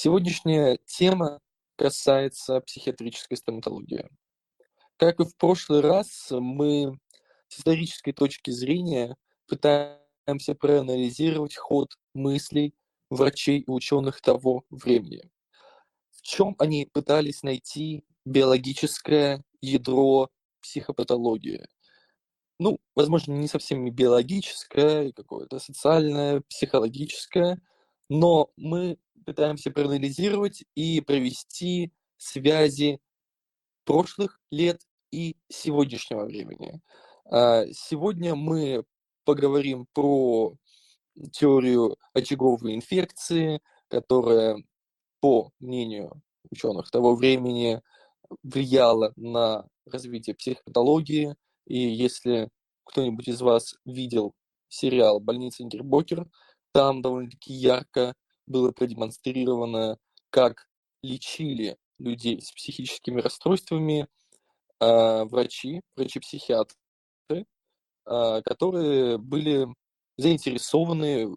[0.00, 1.40] Сегодняшняя тема
[1.74, 4.08] касается психиатрической стоматологии.
[4.96, 6.96] Как и в прошлый раз, мы
[7.48, 9.16] с исторической точки зрения
[9.48, 12.76] пытаемся проанализировать ход мыслей
[13.10, 15.28] врачей и ученых того времени.
[16.12, 20.30] В чем они пытались найти биологическое ядро
[20.62, 21.66] психопатологии?
[22.60, 27.60] Ну, возможно, не совсем биологическое, какое-то социальное, психологическое,
[28.08, 33.00] но мы пытаемся проанализировать и провести связи
[33.84, 34.80] прошлых лет
[35.10, 36.80] и сегодняшнего времени.
[37.30, 38.84] А, сегодня мы
[39.24, 40.54] поговорим про
[41.32, 44.62] теорию очаговой инфекции, которая,
[45.20, 47.82] по мнению ученых того времени,
[48.42, 51.34] влияла на развитие психопатологии.
[51.66, 52.48] И если
[52.84, 54.34] кто-нибудь из вас видел
[54.68, 56.26] сериал «Больница Никербокер»,
[56.72, 58.14] там довольно-таки ярко
[58.46, 59.98] было продемонстрировано,
[60.30, 60.68] как
[61.02, 64.06] лечили людей с психическими расстройствами
[64.80, 66.76] э, врачи, врачи-психиатры,
[67.30, 69.66] э, которые были
[70.16, 71.34] заинтересованы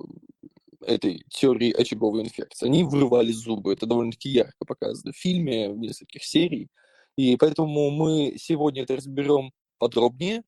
[0.82, 2.66] этой теорией очаговой инфекции.
[2.66, 6.70] Они вырывали зубы, это довольно-таки ярко показано в фильме, в нескольких серий.
[7.18, 10.44] И поэтому мы сегодня это разберем подробнее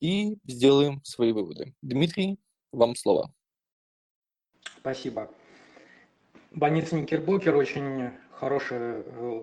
[0.00, 1.74] и сделаем свои выводы.
[1.80, 2.38] Дмитрий,
[2.72, 3.32] вам слово.
[4.82, 5.30] Спасибо.
[6.50, 9.42] Больница Никербокер очень хороший э,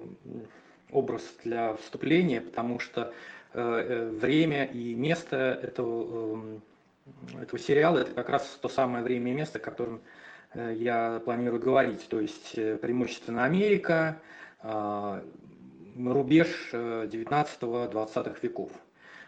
[0.91, 3.13] образ для вступления, потому что
[3.53, 6.59] э, э, время и место этого,
[7.41, 10.01] этого сериала это как раз то самое время и место, о котором
[10.53, 12.05] я планирую говорить.
[12.09, 14.19] То есть преимущественно Америка,
[15.95, 18.71] рубеж 19-20 веков.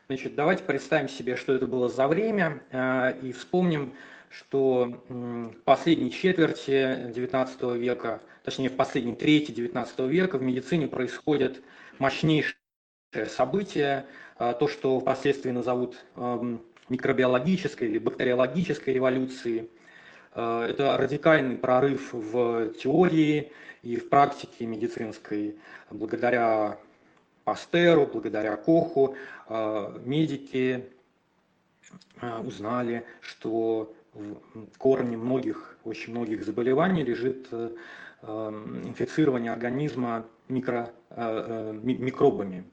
[0.07, 2.61] Значит, давайте представим себе, что это было за время,
[3.21, 3.93] и вспомним,
[4.31, 11.61] что в последней четверти XIX века, точнее в последней трети XIX века в медицине происходят
[11.99, 12.55] мощнейшие
[13.27, 14.05] события,
[14.37, 16.03] а, то, что впоследствии назовут
[16.89, 19.69] микробиологической или бактериологической революцией.
[20.33, 23.51] А, это радикальный прорыв в теории
[23.83, 25.57] и в практике медицинской.
[25.89, 26.79] Благодаря
[27.43, 29.15] Пастеру, благодаря Коху
[29.47, 30.85] а, медики
[32.43, 33.93] узнали, что
[34.77, 37.71] корне многих, очень многих заболеваний лежит э,
[38.23, 42.65] эм, инфицирование организма микро, э, э, микробами.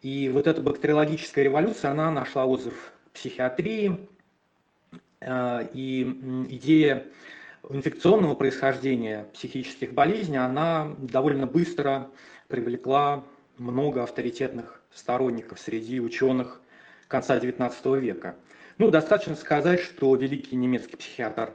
[0.00, 4.08] И вот эта бактериологическая революция, она нашла отзыв в психиатрии,
[5.26, 7.06] и идея
[7.70, 12.10] инфекционного происхождения психических болезней, она довольно быстро
[12.48, 13.24] привлекла
[13.56, 16.60] много авторитетных сторонников среди ученых
[17.08, 18.36] конца XIX века.
[18.76, 21.52] Ну, достаточно сказать, что великий немецкий психиатр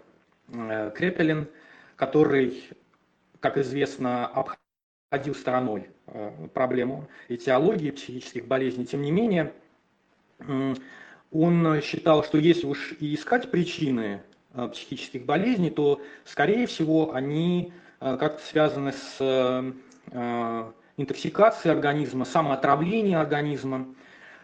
[0.48, 1.50] э, Крепелин,
[1.98, 2.64] который,
[3.42, 9.52] как известно, обходил стороной э, проблему этиологии психических болезней, тем не менее,
[11.32, 14.22] он считал, что если уж и искать причины
[14.54, 19.74] э, психических болезней, то, скорее всего, они как-то связаны с
[20.96, 23.94] интоксикацией организма, самоотравлением организма,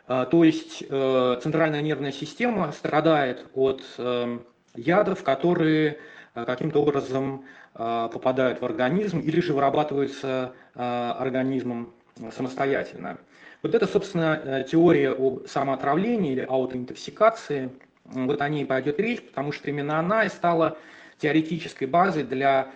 [0.08, 4.40] то есть э, центральная нервная система страдает от э,
[4.76, 5.98] ядов, которые
[6.36, 11.94] э, каким-то образом попадают в организм или же вырабатываются организмом
[12.32, 13.18] самостоятельно.
[13.64, 17.70] Вот это, собственно, теория о самоотравлении или аутоинтоксикации.
[18.06, 20.78] Вот о ней пойдет речь, потому что именно она и стала
[21.18, 22.72] теоретической базой для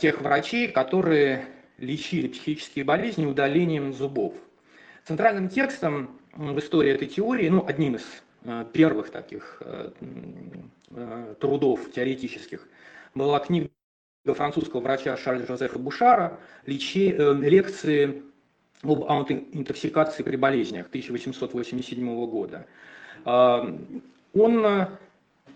[0.00, 1.44] тех врачей, которые
[1.78, 4.34] лечили психические болезни удалением зубов.
[5.04, 8.04] Центральным текстом в истории этой теории, ну, одним из
[8.44, 9.90] э, первых таких э,
[10.90, 12.66] э, трудов теоретических
[13.14, 13.70] была книга
[14.24, 18.22] французского врача Шарля Жозефа Бушара лекции
[18.82, 22.66] об аутоинтоксикации при болезнях 1887 года.
[23.24, 24.88] Он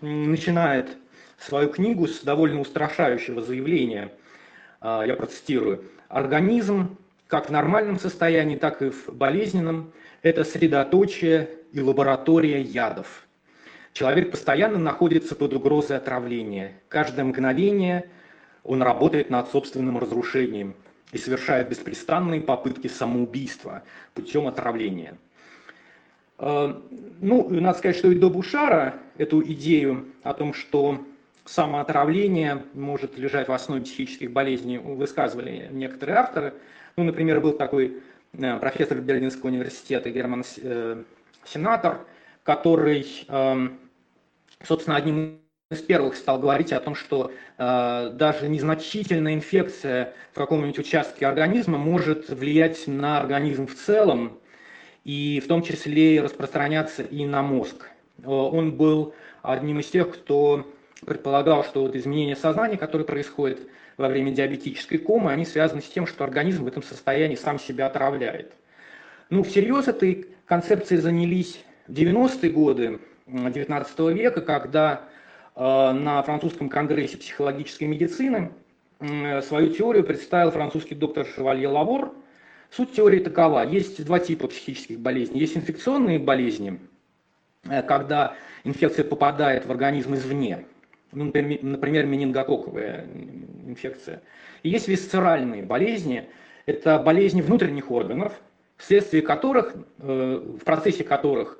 [0.01, 0.97] начинает
[1.37, 4.11] свою книгу с довольно устрашающего заявления,
[4.81, 6.97] я процитирую, «Организм
[7.29, 9.93] как в нормальном состоянии, так и в болезненном,
[10.23, 13.27] это средоточие и лаборатория ядов.
[13.93, 16.81] Человек постоянно находится под угрозой отравления.
[16.87, 18.09] Каждое мгновение
[18.63, 20.75] он работает над собственным разрушением
[21.11, 23.83] и совершает беспрестанные попытки самоубийства
[24.15, 25.15] путем отравления.
[26.39, 26.73] Э,
[27.21, 31.05] ну, надо сказать, что и до Бушара эту идею о том, что
[31.49, 36.53] самоотравление может лежать в основе психических болезней, высказывали некоторые авторы.
[36.95, 38.01] Ну, например, был такой
[38.33, 41.03] Э, профессор Берлинского университета Герман э,
[41.45, 42.05] Сенатор,
[42.43, 43.79] который, эм,
[44.63, 45.39] собственно, одним
[45.71, 51.77] из первых стал говорить о том, что э, даже незначительная инфекция в каком-нибудь участке организма
[51.77, 54.39] может влиять на организм в целом,
[55.05, 57.89] и в том числе распространяться и на мозг.
[58.23, 60.67] Он был одним из тех, кто
[61.05, 63.59] предполагал, что вот изменения сознания, которые происходят
[63.97, 67.87] во время диабетической комы, они связаны с тем, что организм в этом состоянии сам себя
[67.87, 68.53] отравляет.
[69.29, 75.09] Ну, всерьез этой концепцией занялись в 90-е годы XIX века, когда
[75.59, 78.51] Э, на французском конгрессе психологической медицины
[79.43, 82.13] свою теорию представил французский доктор Шевалье Лавор.
[82.71, 83.65] Суть теории такова.
[83.65, 85.39] Есть два типа психических болезней.
[85.39, 86.79] Есть инфекционные болезни,
[87.65, 90.65] э, когда инфекция попадает в организм извне,
[91.11, 93.05] например, менингококковая
[93.65, 94.21] инфекция.
[94.63, 96.29] И есть висцеральные болезни,
[96.65, 98.39] это болезни внутренних органов,
[98.77, 101.59] вследствие которых, в процессе которых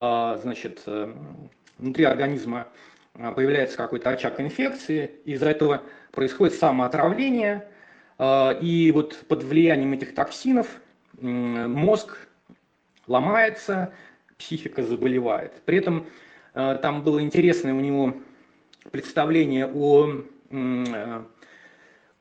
[0.00, 0.84] значит,
[1.78, 2.68] внутри организма
[3.12, 5.82] появляется какой-то очаг инфекции, из-за этого
[6.12, 7.68] происходит самоотравление,
[8.20, 10.80] и вот под влиянием этих токсинов
[11.20, 12.16] мозг
[13.08, 13.92] ломается,
[14.36, 15.52] психика заболевает.
[15.64, 16.06] При этом
[16.54, 18.14] там было интересное у него
[18.90, 20.22] представление о,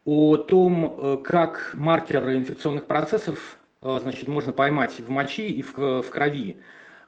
[0.05, 6.57] о том, как маркеры инфекционных процессов значит, можно поймать в мочи и в, в крови.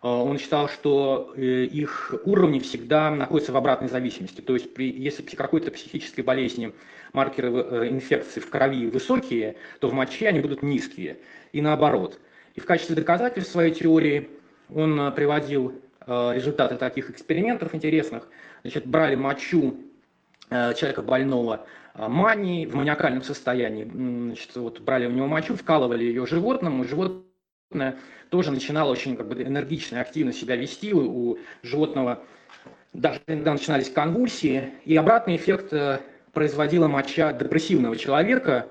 [0.02, 4.42] Э, он считал, что э, их уровни всегда находятся в обратной зависимости.
[4.42, 6.74] То есть при, если при какой-то психической болезни
[7.14, 11.18] маркеры э, инфекции в крови высокие, то в моче они будут низкие.
[11.52, 12.20] И наоборот.
[12.56, 14.30] И в качестве доказательств своей теории
[14.74, 15.74] он приводил
[16.10, 18.28] результаты таких экспериментов интересных.
[18.64, 19.78] Значит, брали мочу
[20.50, 23.84] человека больного манией в маниакальном состоянии.
[23.84, 27.96] Значит, вот брали у него мочу, вкалывали ее животному, животное
[28.30, 30.94] тоже начинала очень как бы, энергично и активно себя вести.
[30.94, 32.24] У, животного
[32.94, 34.74] даже иногда начинались конвульсии.
[34.86, 36.00] И обратный эффект э,
[36.34, 38.68] производила моча депрессивного человека,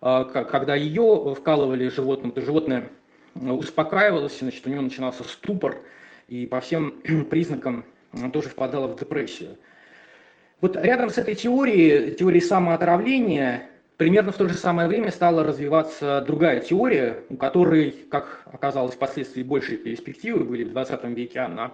[0.00, 2.88] э, когда ее вкалывали животным, то животное
[3.34, 5.78] э, успокаивалось, значит, у него начинался ступор,
[6.32, 6.94] и по всем
[7.30, 7.84] признакам
[8.32, 9.58] тоже впадало в депрессию.
[10.62, 13.68] Вот рядом с этой теорией, теорией самоотравления,
[13.98, 19.44] Примерно в то же самое время стала развиваться другая теория, у которой, как оказалось впоследствии,
[19.44, 21.72] большие перспективы были в 20 веке, она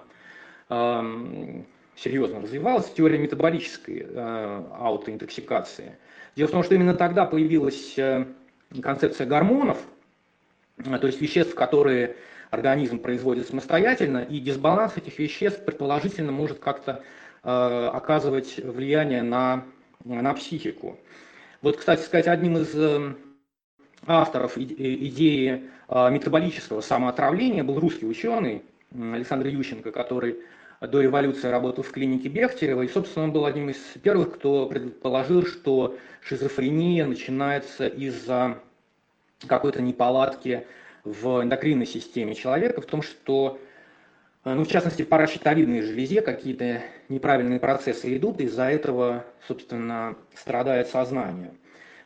[0.68, 1.62] э,
[1.96, 5.96] серьезно развивалась, теория метаболической э, аутоинтоксикации.
[6.36, 8.26] Дело в том, что именно тогда появилась э,
[8.82, 9.78] концепция гормонов,
[10.76, 12.16] э, то есть веществ, которые
[12.50, 17.02] организм производит самостоятельно, и дисбаланс этих веществ предположительно может как-то
[17.42, 19.64] э, оказывать влияние на,
[20.04, 20.98] на психику.
[21.60, 23.18] Вот, кстати сказать, одним из эм,
[24.06, 28.62] авторов идеи а, метаболического самоотравления был русский ученый
[28.94, 30.38] Александр Ющенко, который
[30.80, 35.44] до революции работал в клинике Бехтерева, и, собственно, он был одним из первых, кто предположил,
[35.44, 38.58] что шизофрения начинается из-за
[39.46, 40.66] какой-то неполадки
[41.12, 43.58] в эндокринной системе человека, в том, что
[44.48, 50.88] Э, ну, в частности, в паращитовидной железе какие-то неправильные процессы идут, из-за этого, собственно, страдает
[50.88, 51.52] сознание.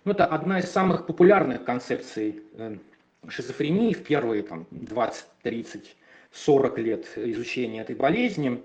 [0.05, 2.77] Ну, это одна из самых популярных концепций э,
[3.29, 5.97] шизофрении в первые там, 20, 30,
[6.33, 8.63] 40 лет изучения этой болезни.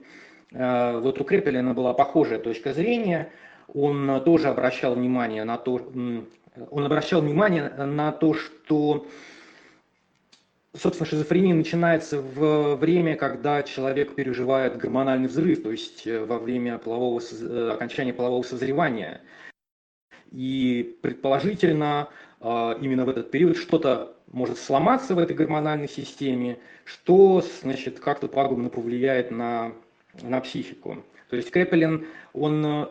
[0.51, 3.29] Э, вот у Крепелина была похожая точка зрения.
[3.73, 9.05] Он тоже обращал внимание на то, он обращал внимание на то, что
[10.77, 16.77] собственно, шизофрения начинается в время, когда человек переживает гормональный взрыв, то есть э, во время
[16.77, 19.21] полового, э, окончания полового созревания.
[20.31, 27.43] И предположительно, а, именно в этот период что-то может сломаться в этой гормональной системе, что
[27.61, 29.71] значит, как-то пагубно повлияет на,
[30.21, 31.03] на психику.
[31.29, 32.87] То есть Крепелин, он, э,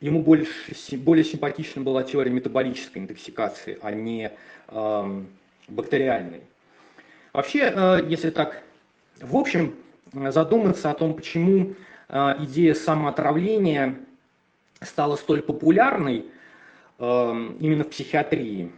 [0.00, 0.52] ему больше,
[0.96, 4.32] более симпатична была теория метаболической интоксикации, а не
[4.68, 5.22] э,
[5.68, 6.42] бактериальной.
[7.36, 8.62] Вообще, э, если так
[9.20, 9.74] в общем
[10.14, 11.74] задуматься о том, почему
[12.08, 13.96] э, идея самоотравления
[14.80, 16.24] стала столь популярной
[16.98, 17.04] э,
[17.60, 18.72] именно в психиатрии,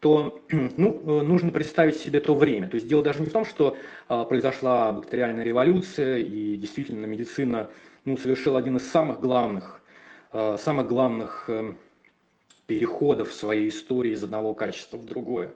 [0.00, 2.66] то ну, нужно представить себе то время.
[2.66, 3.76] То есть дело даже не в том, что
[4.08, 7.70] произошла бактериальная революция и действительно медицина
[8.04, 9.80] ну, совершила один из самых главных,
[10.32, 11.48] самых главных
[12.66, 15.52] переходов в своей истории из одного качества в другое.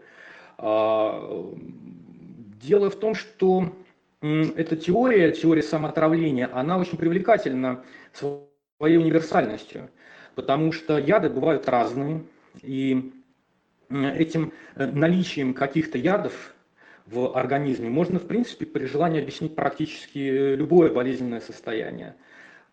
[2.62, 3.70] Дело в том, что
[4.22, 7.84] эта теория, теория самоотравления, она очень привлекательна
[8.14, 9.90] своей универсальностью,
[10.34, 12.24] потому что яды бывают разные,
[12.62, 13.12] и
[13.90, 16.54] этим э, наличием каких-то ядов
[17.04, 22.16] в организме можно, в принципе, при желании объяснить практически любое болезненное состояние.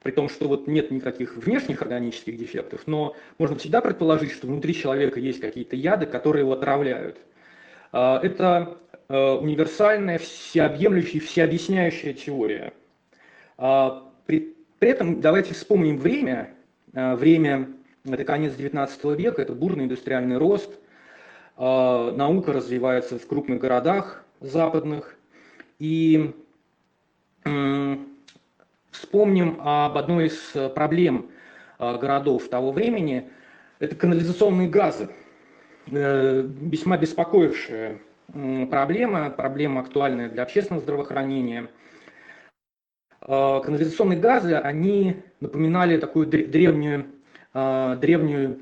[0.01, 4.73] при том, что вот нет никаких внешних органических дефектов, но можно всегда предположить, что внутри
[4.73, 7.17] человека есть какие-то яды, которые его отравляют.
[7.93, 12.73] А, это э, универсальная, всеобъемлющая, всеобъясняющая теория.
[13.57, 16.53] А, при, при этом давайте вспомним время.
[16.93, 17.69] А, время–
[18.05, 20.71] это конец XIX века, это бурный индустриальный рост.
[21.55, 25.15] Наука развивается в крупных городах западных.
[25.77, 26.33] И
[28.93, 31.29] Вспомним об одной из э, проблем
[31.79, 33.29] э, городов того времени.
[33.79, 35.09] Это канализационные газы.
[35.91, 37.99] Э, весьма беспокоившая
[38.69, 41.69] проблема, проблема актуальная для общественного здравоохранения.
[43.19, 47.05] Канализационные газы, они напоминали такую древнюю,
[47.53, 48.59] древнюю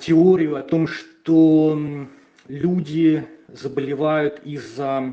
[0.00, 1.78] теорию о том, что
[2.48, 5.12] люди заболевают из-за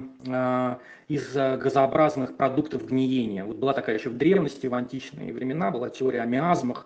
[1.08, 3.46] из-за газообразных продуктов гниения.
[3.46, 6.86] Вот была такая еще в древности, в античные времена, была теория о миазмах,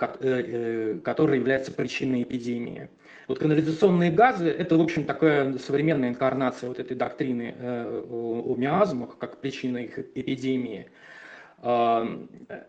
[0.00, 2.88] э, э, которая является причиной эпидемии.
[3.28, 9.18] Вот канализационные газы– это, в общем, такая современная инкарнация вот этой доктрины э, о миазмах,
[9.18, 10.90] как причина их эпидемии.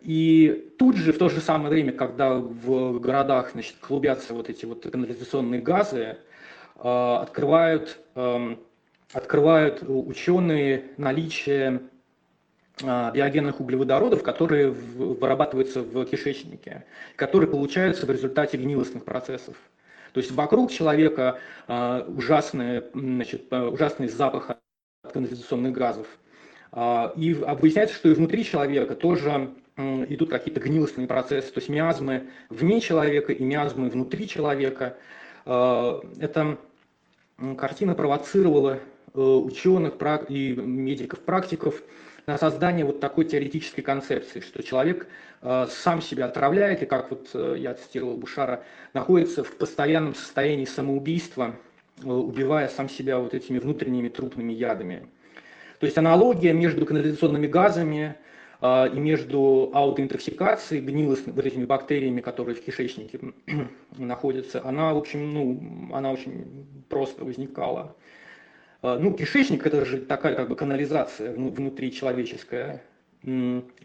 [0.02, 4.66] И тут же, в то же самое время, когда в городах значит, клубятся вот эти
[4.66, 6.18] вот канализационные газы,
[6.76, 8.60] открывают эм,
[9.14, 11.82] открывают ученые наличие
[12.84, 16.86] а, биогенных углеводородов, которые вырабатываются в кишечнике,
[17.16, 19.56] которые получаются в результате гнилостных процессов.
[20.20, 26.08] То есть вокруг человека а, ужасный, значит, ужасный запах от канализационных газов.
[26.74, 32.28] А, и выясняется, что и внутри человека тоже идут какие-то гнилостные процессы, то есть миазмы
[32.50, 34.98] вне человека и миазмы внутри человека.
[35.46, 36.58] Эта
[37.56, 38.80] картина провоцировала
[39.14, 39.96] Э, ученых
[40.30, 41.82] и медиков, практиков
[42.30, 45.08] на создание вот такой теоретической концепции, что человек
[45.42, 50.66] э, сам себя отравляет, и как вот э, я цитировал Бушара, находится в постоянном состоянии
[50.66, 51.56] самоубийства,
[52.04, 55.08] убивая сам себя вот этими внутренними трупными ядами.
[55.80, 58.16] То есть аналогия между канализационными газами
[58.62, 63.20] и между аутоинтоксикацией, гнилостными вот этими бактериями, которые в кишечнике
[63.98, 67.96] находятся, она, в общем, ну, она очень просто возникала.
[68.82, 72.84] А, ну, кишечник это же такая как бы канализация внутри человеческая,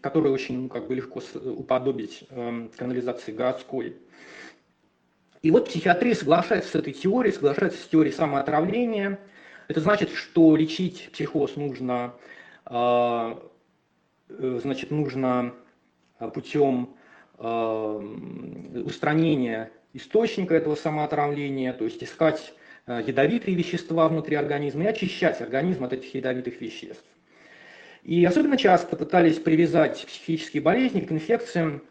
[0.01, 3.97] которую очень ну, как бы легко уподобить эм, канализации городской.
[5.41, 9.19] И вот психиатрия соглашается с этой теорией, соглашается с теорией самоотравления.
[9.67, 12.13] Это значит, что лечить психоз нужно,
[12.65, 13.43] а,
[14.29, 15.53] э, значит, нужно
[16.33, 16.95] путем
[17.37, 17.97] а,
[18.85, 22.53] устранения источника этого самоотравления, то есть искать
[22.87, 27.05] ядовитые вещества внутри организма и очищать организм от этих ядовитых веществ.
[28.05, 31.81] И особенно часто пытались привязать психические болезни к инфекциям,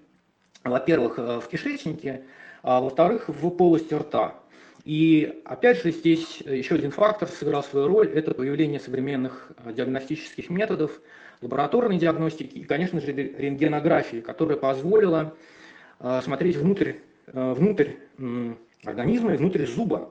[0.62, 2.22] во-первых, э, в кишечнике,
[2.62, 4.40] а во-вторых, в полости рта.
[4.84, 10.50] И опять же здесь еще один фактор сыграл свою роль, это появление современных э, диагностических
[10.50, 11.00] методов,
[11.40, 15.36] лабораторной диагностики и, конечно же, рентгенографии, которая позволила
[16.22, 16.94] смотреть внутрь,
[17.26, 17.90] внутрь
[18.84, 20.10] организма и внутрь зуба.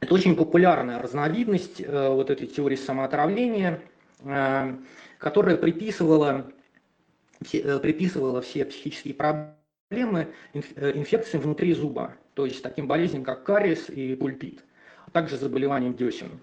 [0.00, 3.80] Это очень популярная разновидность э, вот этой теории самоотравления,
[4.24, 4.76] э,
[5.18, 6.50] которая приписывала,
[7.52, 14.14] э, приписывала все психические проблемы инфекциям внутри зуба, то есть таким болезням, как кариес и
[14.14, 14.62] пульпит,
[15.06, 16.40] а также заболеваниям десен.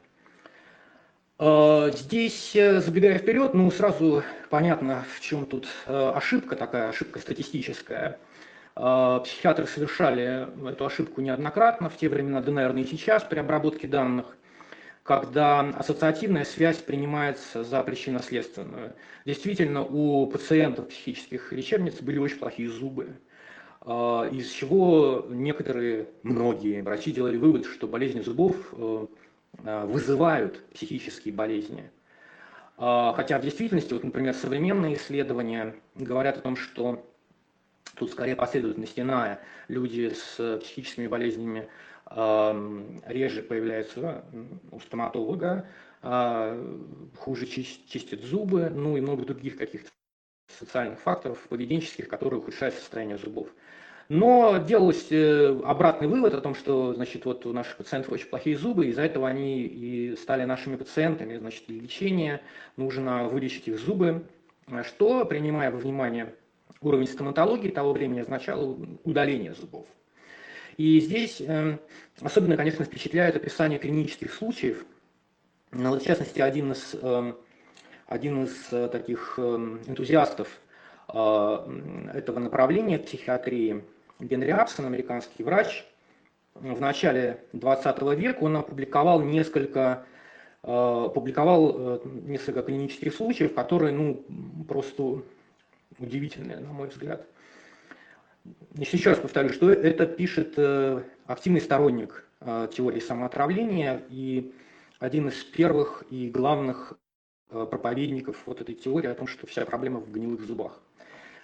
[1.37, 8.34] Здесь, забегая вперед, ну сразу понятно, в чем тут ошибка такая, ошибка статистическая– а,
[8.75, 14.35] психиатры совершали эту ошибку неоднократно в те времена, да, наверное, и сейчас при обработке данных,
[15.03, 18.93] когда ассоциативная связь принимается за причинно-следственную.
[19.25, 23.15] Действительно, у пациентов психических лечебниц были очень плохие зубы,
[23.81, 29.07] а, из чего некоторые, многие врачи делали вывод, что болезни зубов э,
[29.63, 31.91] а, вызывают психические болезни.
[32.77, 37.05] Хотя в действительности, вот, например, современные исследования говорят о том, что
[37.95, 39.39] Тут скорее последовательность иная.
[39.67, 41.69] Люди с психическими болезнями
[42.07, 44.23] реже появляются
[44.71, 45.67] у стоматолога,
[46.03, 46.55] а,
[47.17, 49.89] хуже чистят зубы, ну и много других каких-то
[50.59, 53.47] социальных факторов, поведенческих, которые ухудшают состояние зубов.
[54.07, 58.55] Но делалось э, обратный вывод о том, что значит, вот у наших пациентов очень плохие
[58.55, 61.37] зубы, из-за этого они и стали нашими пациентами.
[61.37, 62.41] Значит, для лечения
[62.77, 64.27] нужно вылечить их зубы,
[64.83, 66.35] что, принимая во внимание
[66.81, 69.87] уровень стоматологии того времени означало удаление зубов.
[70.77, 71.77] И здесь э,
[72.21, 74.85] особенно, конечно, впечатляет описание клинических случаев.
[75.71, 77.33] Ну, вот, в частности, один из э,
[78.07, 78.53] один из
[78.91, 80.47] таких эм, энтузиастов
[81.07, 83.83] этого направления психиатрии,
[84.19, 85.85] Генри Апсон, американский врач,
[86.55, 90.05] в начале 20 века он опубликовал несколько
[90.61, 94.25] публиковал несколько клинических случаев, которые ну,
[94.67, 95.21] просто
[95.99, 97.27] удивительные, на мой взгляд.
[98.75, 104.53] Еще раз повторю, что это пишет э, активный сторонник э, теории самоотравления и
[104.99, 106.93] один из первых и главных
[107.49, 110.79] э, проповедников вот этой теории о том, что вся проблема в гнилых зубах.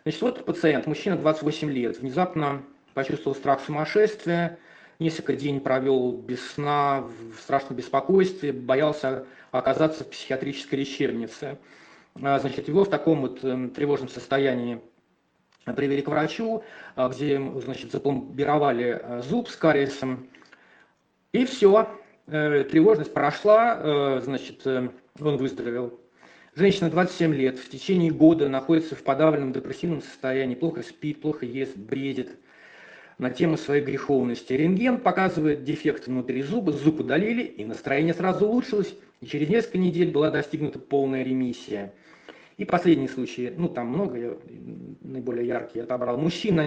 [0.03, 4.59] Значит, вот пациент, мужчина 28 лет, внезапно почувствовал страх сумасшествия,
[4.99, 11.57] несколько дней провел без сна, в страшном беспокойстве, боялся оказаться в психиатрической лечебнице.
[12.15, 14.81] Значит, его в таком вот тревожном состоянии
[15.65, 16.63] привели к врачу,
[16.95, 20.27] а, где значит, запломбировали э, зуб с кариесом,
[21.31, 21.87] и все,
[22.27, 25.99] э, тревожность прошла, э, значит, он выздоровел.
[26.55, 31.77] Женщина 27 лет, в течение года находится в подавленном депрессивном состоянии, плохо спит, плохо ест,
[31.77, 32.37] бредит
[33.19, 34.51] на тему своей греховности.
[34.51, 40.11] Рентген показывает дефект внутри зуба, зуб удалили, и настроение сразу улучшилось, и через несколько недель
[40.11, 41.93] была достигнута полная ремиссия.
[42.61, 44.37] И последний случай, ну там много, я
[45.01, 46.15] наиболее яркий отобрал.
[46.19, 46.61] Мужчина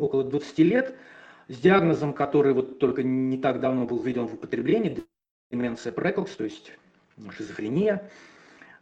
[0.00, 0.94] около 20 лет
[1.48, 4.96] с диагнозом, который вот только не так давно был введен в употребление,
[5.50, 6.72] деменция прекокс, то есть
[7.36, 8.10] шизофрения.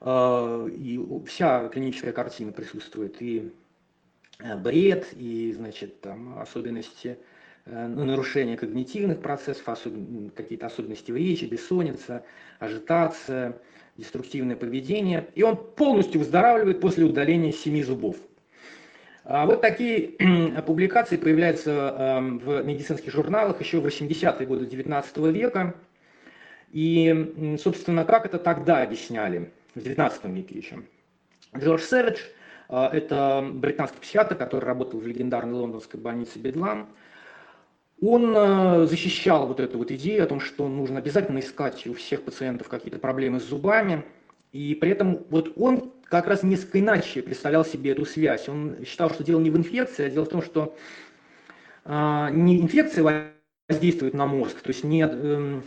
[0.01, 3.53] А, и вся клиническая картина присутствует, и
[4.39, 7.19] э, бред, и, значит, там особенности
[7.67, 9.95] э, ну, нарушения когнитивных процессов, особ...
[10.35, 12.25] какие-то особенности в речи, бессонница,
[12.59, 13.57] ажитация,
[13.97, 18.17] деструктивное поведение, и он полностью выздоравливает после удаления семи зубов.
[19.25, 20.14] А вот такие
[20.67, 25.75] публикации появляются эм, в медицинских журналах еще в 80-е годы 19 века.
[26.73, 30.83] И, собственно, как это тогда объясняли, в 19 веке еще.
[31.57, 32.19] Джордж Сэвидж,
[32.69, 36.88] э, это британский психиатр, который работал в легендарной лондонской больнице Бедлам,
[38.02, 42.22] он э, защищал вот эту вот идею о том, что нужно обязательно искать у всех
[42.22, 44.05] пациентов какие-то проблемы с зубами,
[44.53, 48.48] и при этом вот он как раз несколько иначе представлял себе эту связь.
[48.48, 50.77] Он считал, что дело не в инфекции, а дело в том, что
[51.85, 53.33] э, не инфекция
[53.68, 55.61] воздействует на мозг, то есть не, э,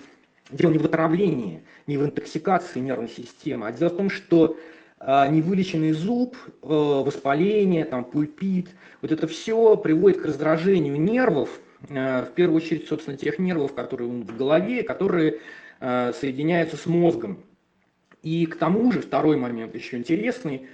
[0.51, 4.57] дело не в отравлении, не в интоксикации нервной системы, а дело в том, что
[4.99, 8.69] э, невылеченный зуб, э, воспаление, там, пульпит,
[9.01, 14.37] вот это все приводит к раздражению нервов, в первую очередь, собственно, тех нервов, которые в
[14.37, 15.39] голове, которые
[15.79, 17.43] э, соединяются с мозгом.
[18.21, 20.67] И к тому же, второй момент еще интересный,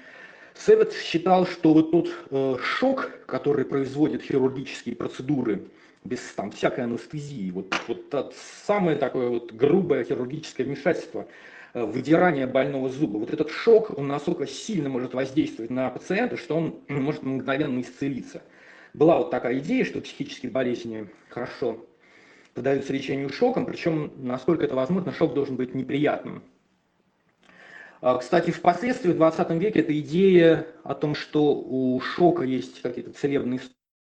[0.56, 5.64] Севет считал, что вот тот э, шок, который производят хирургические процедуры,
[6.04, 11.28] без там, всякой анестезии, вот, вот самое такое вот грубое хирургическое вмешательство,
[11.74, 16.80] выдирание больного зуба, вот этот шок, он настолько сильно может воздействовать на пациента, что он
[16.88, 18.42] может мгновенно исцелиться
[18.94, 21.86] была вот такая идея, что психические болезни хорошо
[22.54, 26.44] поддаются лечению шоком, причем, насколько это возможно, шок должен быть неприятным.
[28.02, 33.12] А, кстати, впоследствии в 20 веке эта идея о том, что у шока есть какие-то
[33.12, 33.60] целебные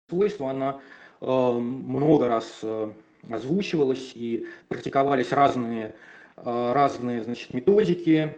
[0.09, 0.81] свойства, она
[1.21, 2.93] э, много раз э,
[3.29, 5.95] озвучивалась и практиковались разные,
[6.37, 8.37] э, разные значит, методики.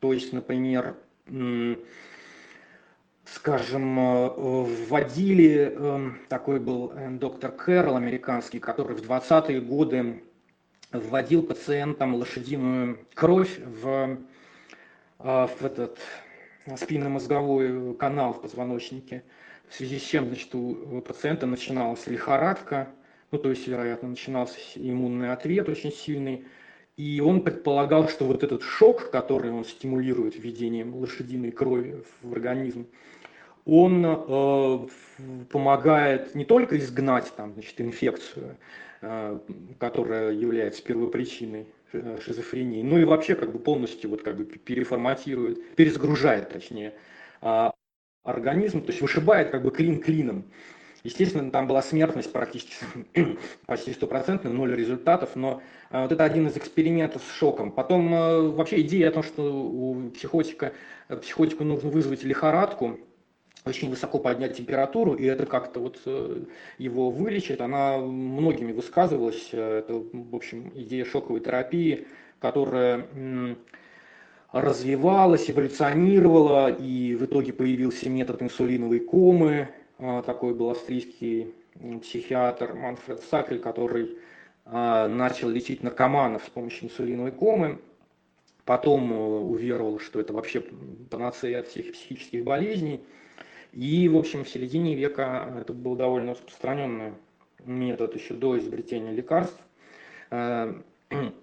[0.00, 0.96] То есть, например,
[3.26, 4.28] скажем, э,
[4.88, 10.22] вводили, эм, такой был э, доктор Кэрролл американский, который в 20-е годы
[10.92, 14.18] вводил пациентам лошадиную кровь в,
[15.18, 15.98] э, в этот
[16.76, 19.24] спинномозговой канал в позвоночнике,
[19.68, 22.88] в связи с чем значит, у пациента начиналась лихорадка,
[23.32, 26.44] ну, то есть, вероятно, начинался иммунный ответ очень сильный,
[26.96, 32.86] и он предполагал, что вот этот шок, который он стимулирует введением лошадиной крови в организм,
[33.66, 34.86] он э,
[35.50, 38.56] помогает не только изгнать там, значит, инфекцию,
[39.02, 39.38] э,
[39.78, 45.74] которая является первопричиной э, шизофрении, но и вообще как бы полностью вот как бы переформатирует,
[45.74, 46.94] перезагружает, точнее,
[47.42, 47.70] э,
[48.22, 50.44] организм, то есть вышибает как бы клин клином.
[51.02, 52.84] Естественно, там была смертность практически
[53.66, 57.72] почти стопроцентная, ноль результатов, но э, вот это один из экспериментов с шоком.
[57.72, 60.72] Потом э, вообще идея о том, что у психотика,
[61.20, 63.00] психотику нужно вызвать лихорадку,
[63.66, 66.44] очень высоко поднять температуру, и это как-то вот э,
[66.78, 67.60] его вылечит.
[67.60, 69.48] Она многими высказывалась.
[69.52, 72.06] Э, это, в общем, идея шоковой терапии,
[72.40, 73.06] которая
[74.52, 79.68] развивалась, эволюционировала, и в итоге появился метод инсулиновой комы.
[79.98, 81.54] А, такой был австрийский
[82.02, 84.16] психиатр Манфред Сакель, который
[84.64, 87.80] а, начал лечить наркоманов с помощью инсулиновой комы.
[88.64, 90.60] потом уверовал, что это вообще
[91.10, 93.00] панацея от всех психических болезней.
[93.72, 97.12] И, в общем, в середине века это был довольно распространенный
[97.64, 99.60] метод еще до изобретения лекарств.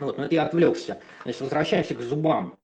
[0.00, 0.98] Вот, но это я отвлекся.
[1.22, 2.56] Значит, возвращаемся к зубам.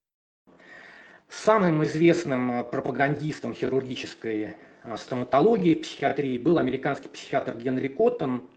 [1.28, 4.56] Самым известным пропагандистом хирургической
[4.96, 8.48] стоматологии, психиатрии был американский психиатр Генри Коттон,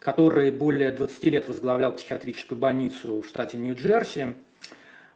[0.00, 4.34] который более 20 лет возглавлял психиатрическую больницу в штате Нью-Джерси.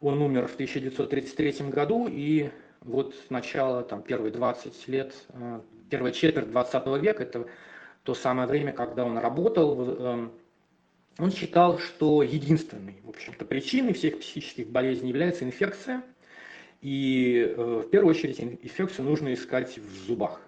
[0.01, 2.51] Он умер в 1933 году, и
[2.85, 7.47] вот с начала, там, первые 20 лет, а, первая четверть 20 века, это
[8.03, 10.33] то самое время, когда он работал, эм,
[11.19, 16.03] он считал, что единственной, в общем-то, причиной всех психических болезней является инфекция–
[16.85, 20.39] и э, в первую очередь инфекцию нужно искать в зубах.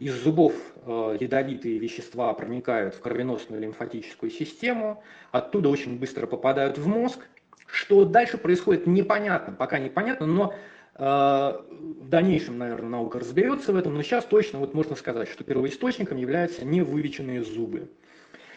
[0.00, 0.52] Из зубов
[0.84, 7.20] э, ядовитые вещества проникают в кровеносную лимфатическую систему, оттуда очень быстро попадают в мозг.
[7.68, 10.56] Что дальше происходит, непонятно, пока непонятно, но э,
[10.96, 16.18] в дальнейшем, наверное, наука разберется в этом, но сейчас точно вот можно сказать, что первоисточником
[16.18, 17.90] являются невывеченные зубы.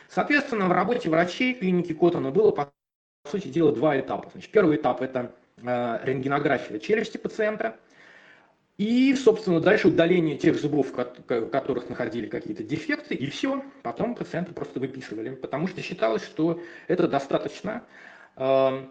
[0.09, 2.71] Соответственно, в работе врачей клиники Коттона было, по
[3.29, 4.29] сути дела, два этапа.
[4.31, 7.79] Значит, первый этап– это Э, рентгенография челюсти пациента,
[8.77, 13.63] и, собственно, дальше удаление тех зубов, в которых находили какие-то дефекты, и все.
[13.81, 17.83] Потом пациента просто выписывали, потому что считалось, что это достаточно
[18.35, 18.85] э,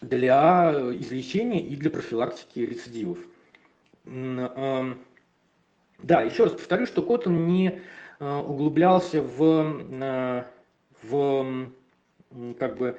[0.00, 3.18] для излечения и для профилактики рецидивов.
[4.06, 4.94] Э,
[6.02, 7.80] да, еще раз повторю, что Коттон не
[8.20, 9.86] углублялся в,
[11.02, 11.70] в
[12.58, 12.98] как бы,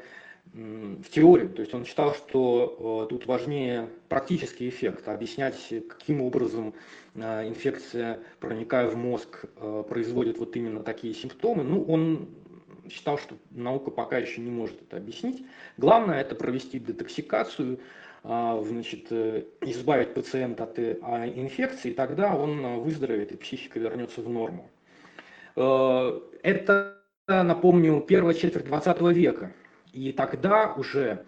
[0.53, 1.49] в теорию.
[1.49, 5.55] То есть он считал, что э, тут важнее практический эффект, объяснять,
[5.87, 6.73] каким образом
[7.15, 11.63] э, инфекция, проникая в мозг, э, производит вот именно такие симптомы.
[11.63, 12.29] Ну, он
[12.89, 15.45] считал, что наука пока еще не может это объяснить.
[15.77, 17.79] Главное это провести детоксикацию,
[18.23, 19.11] значит,
[19.61, 24.69] избавить пациента от инфекции, и тогда он выздоровеет и психика вернется в норму.
[25.55, 26.97] Это,
[27.27, 29.53] напомню, первая четверть 20 века.
[29.93, 31.25] И тогда уже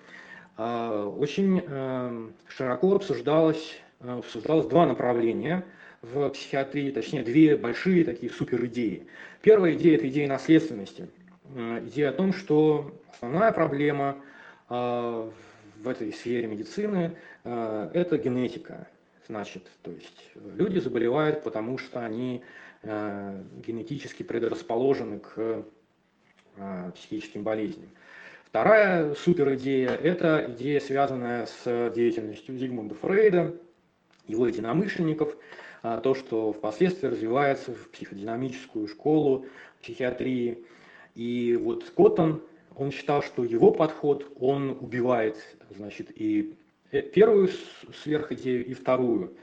[0.58, 5.66] э, очень э, широко обсуждалось, э, обсуждалось два направления
[6.02, 9.08] в психиатрии, точнее две большие такие супер идеи.
[9.42, 11.08] Первая идея– это идея наследственности.
[11.54, 14.16] Идея о том, что основная проблема
[14.70, 15.34] в
[15.84, 18.88] этой сфере медицины– это генетика.
[19.28, 22.42] Значит, то есть люди заболевают, потому что они
[22.84, 25.66] генетически предрасположены к
[26.96, 27.90] психическим болезням.
[28.46, 33.56] Вторая супер идея– это идея, связанная с деятельностью Зигмунда Фрейда,
[34.28, 35.36] его единомышленников,
[35.82, 39.46] то, что впоследствии развивается в психодинамическую школу
[39.82, 40.66] психиатрии.
[41.16, 42.42] И вот Коттон,
[42.76, 45.38] он считал, что его подход, он убивает,
[45.70, 46.56] значит, и
[46.92, 47.50] э, первую
[48.04, 49.36] сверхидею, и вторую,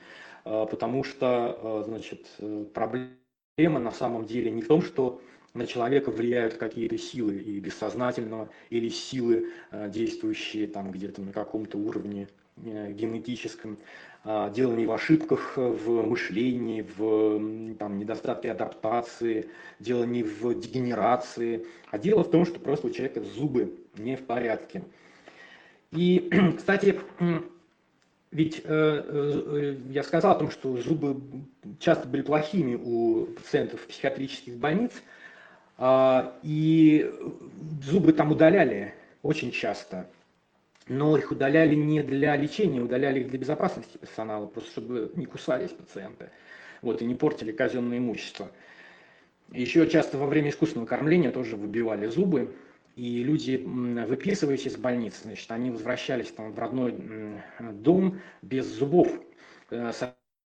[0.44, 5.20] а, потому что, а, значит, э, проблема на самом деле не в том, что
[5.54, 11.76] на человека влияют какие-то силы и бессознательного, или силы, э, действующие там где-то на каком-то
[11.76, 12.28] уровне
[12.64, 13.78] генетическом.
[14.24, 21.66] А, дело не в ошибках в мышлении, в там, недостатке адаптации, дело не в дегенерации,
[21.90, 24.82] а дело в том, что просто у человека зубы не в порядке.
[25.92, 26.98] И, кстати,
[28.30, 31.20] ведь э, я сказал о том, что зубы
[31.80, 34.92] часто были плохими у пациентов психиатрических больниц,
[35.78, 37.10] а, и
[37.82, 40.06] зубы там удаляли очень часто.
[40.88, 45.70] Но их удаляли не для лечения, удаляли их для безопасности персонала, просто чтобы не кусались
[45.70, 46.30] пациенты
[46.82, 48.50] вот, и не портили казенное имущество.
[49.52, 52.54] Еще часто во время искусственного кормления тоже выбивали зубы,
[52.96, 56.94] и люди, выписываясь из больницы, значит, они возвращались там, в родной
[57.60, 59.08] дом без зубов.
[59.70, 59.92] Э,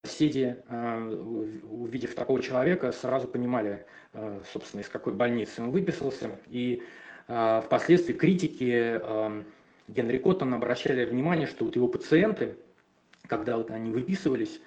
[0.03, 6.39] соседи, э, увидев такого человека, сразу понимали, э, собственно, из какой больницы он выписался.
[6.47, 6.83] И
[7.27, 9.01] впоследствии критики
[9.87, 12.57] Генри Коттона обращали внимание, что вот его пациенты,
[13.27, 14.61] когда вот они выписывались,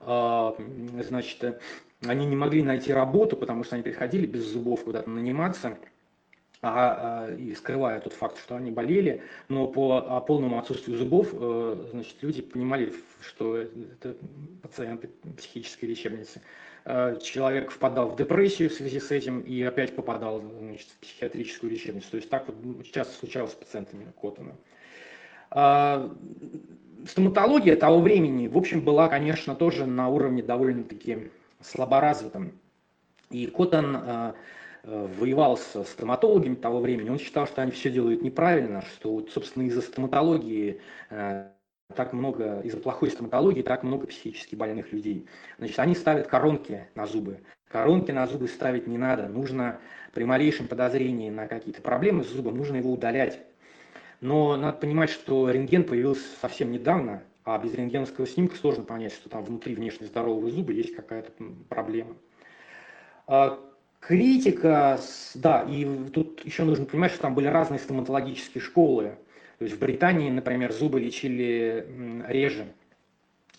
[0.00, 1.60] значит,
[2.06, 5.78] они не могли найти работу, потому что они приходили без зубов куда-то наниматься–
[6.62, 11.86] а, а, и скрывая тот факт, что они болели, но по полному отсутствию зубов, э,
[11.90, 14.14] значит, люди понимали, что это
[14.62, 16.42] пациенты психической лечебницы.
[16.84, 21.70] Э, человек впадал в депрессию в связи с этим и опять попадал значит, в психиатрическую
[21.70, 22.10] лечебницу.
[22.10, 24.56] То есть так вот часто случалось с пациентами Коттона.
[25.50, 26.10] А,
[27.06, 32.52] стоматология того времени, в общем, была, конечно, тоже на уровне довольно-таки слаборазвитым.
[33.30, 34.34] И Коттон
[34.82, 39.82] воевал с стоматологами того времени, он считал, что они все делают неправильно, что, собственно, из-за
[39.82, 40.80] стоматологии
[41.94, 45.26] так много, из-за плохой стоматологии так много психически больных людей.
[45.58, 47.40] Значит, они ставят коронки на зубы.
[47.68, 49.28] Коронки на зубы ставить не надо.
[49.28, 49.78] Нужно
[50.12, 53.40] при малейшем подозрении на какие-то проблемы с зубом, нужно его удалять.
[54.20, 59.28] Но надо понимать, что рентген появился совсем недавно, а без рентгеновского снимка сложно понять, что
[59.28, 61.32] там внутри внешне здорового зуба есть какая-то
[61.68, 62.16] проблема.
[63.26, 63.58] А,
[64.00, 64.98] критика,
[65.34, 69.16] да, и тут еще нужно понимать, что там были разные стоматологические школы.
[69.60, 71.86] То есть в Британии, например, зубы лечили
[72.26, 72.72] реже,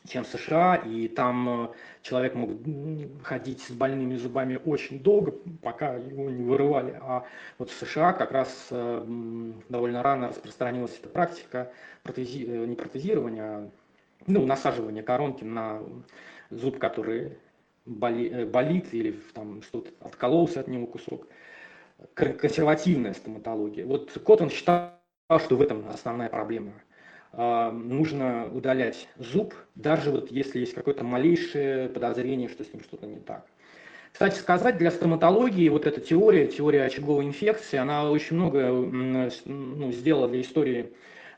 [0.07, 1.67] чем в США, и там э,
[2.01, 2.49] человек мог
[3.21, 6.97] ходить с больными зубами очень долго, пока его не вырывали.
[6.99, 7.23] А
[7.59, 12.47] вот в США как раз э, довольно рано распространилась эта практика протези...
[12.47, 13.69] Э, не протезирования, а
[14.25, 15.83] ну, насаживания коронки на
[16.49, 17.37] зуб, который
[17.85, 18.45] боли...
[18.45, 21.27] болит или там что-то откололся от него кусок.
[22.15, 23.85] Консервативная стоматология.
[23.85, 24.93] Вот Коттон считал,
[25.39, 26.73] что в этом основная проблема.
[27.33, 33.05] А, нужно удалять зуб, даже вот если есть какое-то малейшее подозрение, что с ним что-то
[33.05, 33.45] не так.
[34.11, 40.27] Кстати сказать, для стоматологии вот эта теория, теория очаговой инфекции, она очень много ну, сделала
[40.27, 40.91] для истории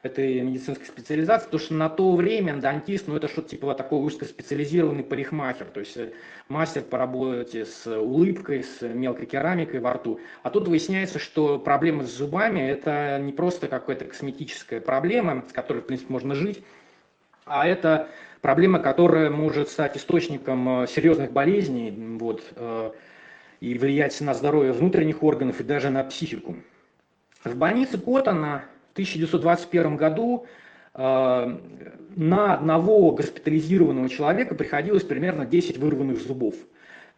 [0.04, 5.04] этой медицинской специализации, потому что на то время дантист, ну это что-то типа такой узкоспециализированный
[5.04, 6.12] парикмахер, то есть э,
[6.50, 10.20] мастер по работе с улыбкой, с мелкой керамикой во рту.
[10.44, 15.80] А тут выясняется, что проблема с зубами это не просто какая-то косметическая проблема, с которой,
[15.80, 16.62] в принципе, можно жить,
[17.46, 18.10] а это
[18.42, 22.92] проблема, которая может стать источником э, серьезных болезней вот, э,
[23.62, 26.58] и влиять на здоровье внутренних органов и даже на психику.
[27.46, 30.45] В больнице Коттона 1921 году
[30.93, 31.58] э,
[32.15, 36.56] на одного госпитализированного человека приходилось примерно 10 вырванных зубов.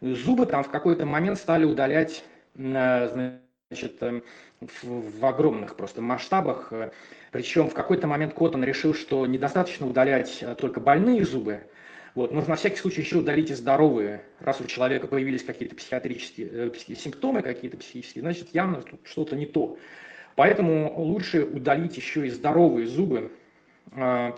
[0.02, 2.24] Зубы там в какой-то момент стали удалять
[2.56, 3.38] э,
[3.70, 4.22] значит, э,
[4.82, 6.72] в огромных просто масштабах.
[7.32, 11.62] Причем в какой-то момент Коттон решил, что недостаточно удалять только больные зубы,
[12.16, 14.22] вот, нужно на всякий случай еще удалить и здоровые.
[14.40, 19.78] Раз у человека появились какие-то психиатрические э, симптомы, какие-то психические, значит, явно что-то не то.
[20.36, 23.32] Поэтому лучше удалить еще и здоровые зубы,
[23.94, 24.36] а,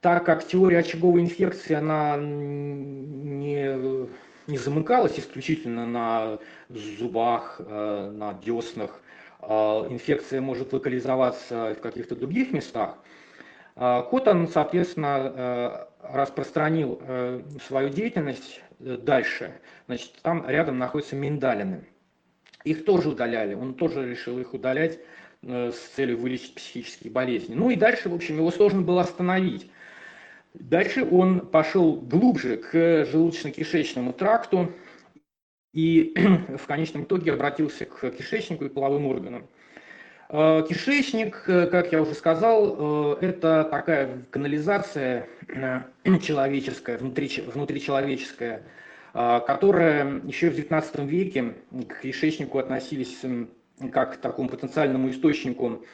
[0.00, 3.76] так как теория очаговой инфекции, она не,
[4.46, 6.38] не замыкалась исключительно на
[6.70, 9.02] зубах, а, на деснах.
[9.40, 12.96] А, инфекция может локализоваться в каких-то других местах.
[13.74, 16.98] Коттон, соответственно, распространил
[17.66, 19.52] свою деятельность дальше.
[19.84, 21.84] Значит, там рядом находятся миндалины.
[22.64, 25.02] Их тоже удаляли, он тоже решил их удалять Э,
[25.46, 27.54] с целью вылечить психические болезни.
[27.54, 29.70] Ну и дальше, в общем, его сложно было остановить.
[30.54, 34.72] Дальше он пошел глубже к желудочно-кишечному тракту
[35.72, 36.14] и
[36.56, 39.46] в конечном итоге обратился к кишечнику и половым органам.
[40.30, 45.28] Э, кишечник, э, как я уже сказал, это такая канализация
[46.22, 48.62] человеческая, внутри, внутричеловеческая,
[49.12, 51.54] которая еще в XIX веке
[51.88, 53.24] к кишечнику относились
[53.92, 55.84] как такому потенциальному источнику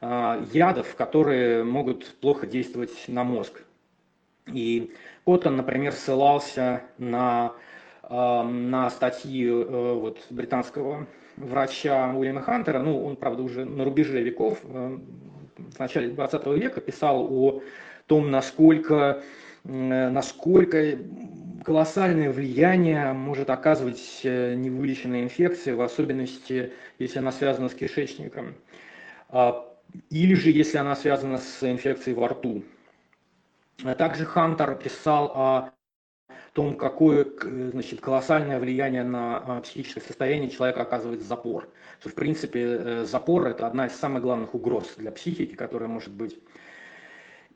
[0.00, 3.62] а, ядов, которые могут плохо действовать на мозг.
[4.46, 4.92] И
[5.24, 7.52] Коттон, например, ссылался на,
[8.02, 14.20] а, на статьи э, вот, британского врача Уильяма Хантера, ну, он, правда, уже на рубеже
[14.20, 14.98] веков, э,
[15.56, 17.62] в начале 20 века писал о
[18.06, 19.22] том, насколько,
[19.64, 20.98] насколько
[21.64, 28.54] колоссальное влияние может оказывать э, невылеченная инфекция, в особенности, если она связана с кишечником,
[29.28, 29.68] а,
[30.10, 32.62] или же если она связана с инфекцией во рту.
[33.84, 35.72] А также Хантер писал о
[36.52, 37.26] том, какое
[37.70, 41.68] значит, колоссальное влияние на а, психическое состояние человека оказывает запор.
[42.00, 46.12] Что, в принципе, э, запор– это одна из самых главных угроз для психики, которая может
[46.12, 46.38] быть.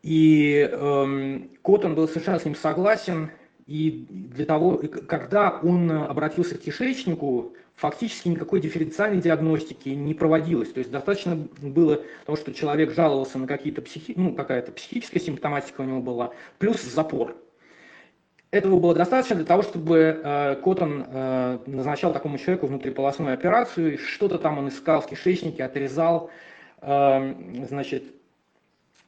[0.02, 3.30] И эм, Коттон был совершенно с ним согласен,
[3.66, 10.72] и для того, когда он обратился к кишечнику, фактически никакой дифференциальной диагностики не проводилось.
[10.72, 14.14] То есть достаточно было того, что человек жаловался на какие-то психи...
[14.16, 17.36] ну, какая-то психическая симптоматика у него была, плюс запор.
[18.52, 24.38] Этого было достаточно для того, чтобы э, Коттон э, назначал такому человеку внутриполосную операцию, что-то
[24.38, 26.30] там он искал в кишечнике, отрезал,
[26.80, 27.34] э,
[27.68, 28.04] значит,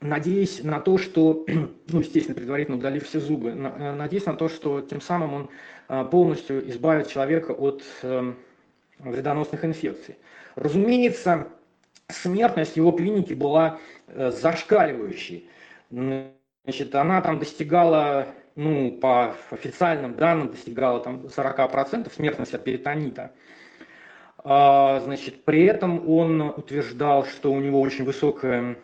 [0.01, 1.45] надеясь на то, что,
[1.89, 5.51] ну, естественно, предварительно удалив все зубы, э, надеясь на то, что тем самым он
[5.89, 8.37] э, полностью избавит человека от эм,
[8.99, 10.17] вредоносных инфекций.
[10.55, 11.49] Разумеется,
[12.09, 15.49] смертность его клиники была э, зашкаливающей.
[15.91, 23.33] Значит, она там достигала, ну, по официальным данным, достигала там 40% смертности от перитонита.
[24.45, 28.77] А, значит, при этом он утверждал, что у него очень высокая,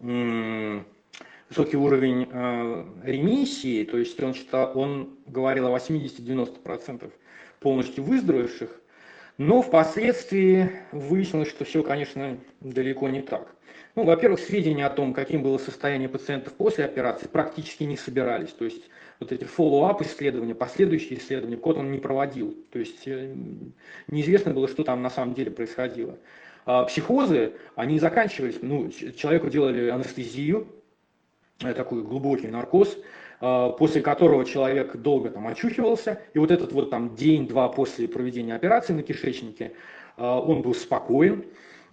[0.00, 7.10] высокий уровень э, ремиссии, то есть он, считал, он говорил о 80-90%
[7.60, 8.70] полностью выздоровевших,
[9.38, 13.54] но впоследствии выяснилось, что все, конечно, далеко не так.
[13.94, 18.50] Ну, во-первых, сведения о том, каким было состояние пациентов после операции, практически не собирались.
[18.50, 22.54] То есть вот эти follow-up исследования, последующие исследования код он не проводил.
[22.70, 23.34] То есть э,
[24.08, 26.18] неизвестно было, что там на самом деле происходило.
[26.66, 30.68] А психозы, они заканчивались, ну, человеку делали анестезию,
[31.62, 32.98] э, такой глубокий наркоз,
[33.40, 38.54] а, после которого человек долго там очухивался, и вот этот вот там день-два после проведения
[38.54, 39.72] операции на кишечнике,
[40.16, 41.44] а, он был спокоен,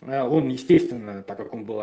[0.05, 1.81] Э, он, естественно, так как он был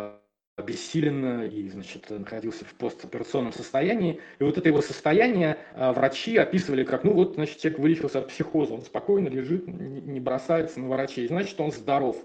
[0.56, 4.20] обессилен и, значит, находился в постоперационном состоянии.
[4.38, 8.74] И вот это его состояние врачи описывали как, ну вот, значит, человек вылечился от психоза,
[8.74, 12.16] он спокойно лежит, не бросается на врачей, значит, он здоров.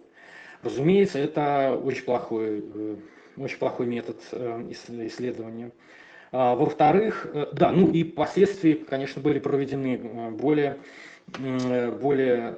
[0.65, 2.95] Разумеется, это очень плохой, э,
[3.37, 4.17] очень плохой метод
[4.69, 5.71] исследования.
[6.31, 10.77] А, во-вторых, да, ну и впоследствии, конечно, были проведены более,
[12.01, 12.57] более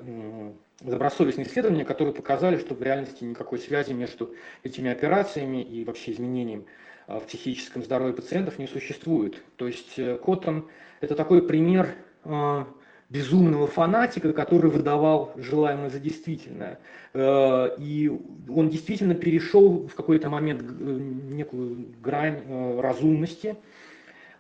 [0.80, 6.66] добросовестные исследования, которые показали, что в реальности никакой связи между этими операциями и вообще изменением
[7.08, 9.42] в психическом здоровье пациентов не существует.
[9.56, 10.70] То есть э, Коттон–
[11.02, 11.96] это такой пример
[13.10, 16.80] безумного фанатика, который выдавал желаемое за действительное.
[17.14, 18.12] Э, и
[18.50, 23.56] он действительно перешел в какой-то момент некую грань э, разумности.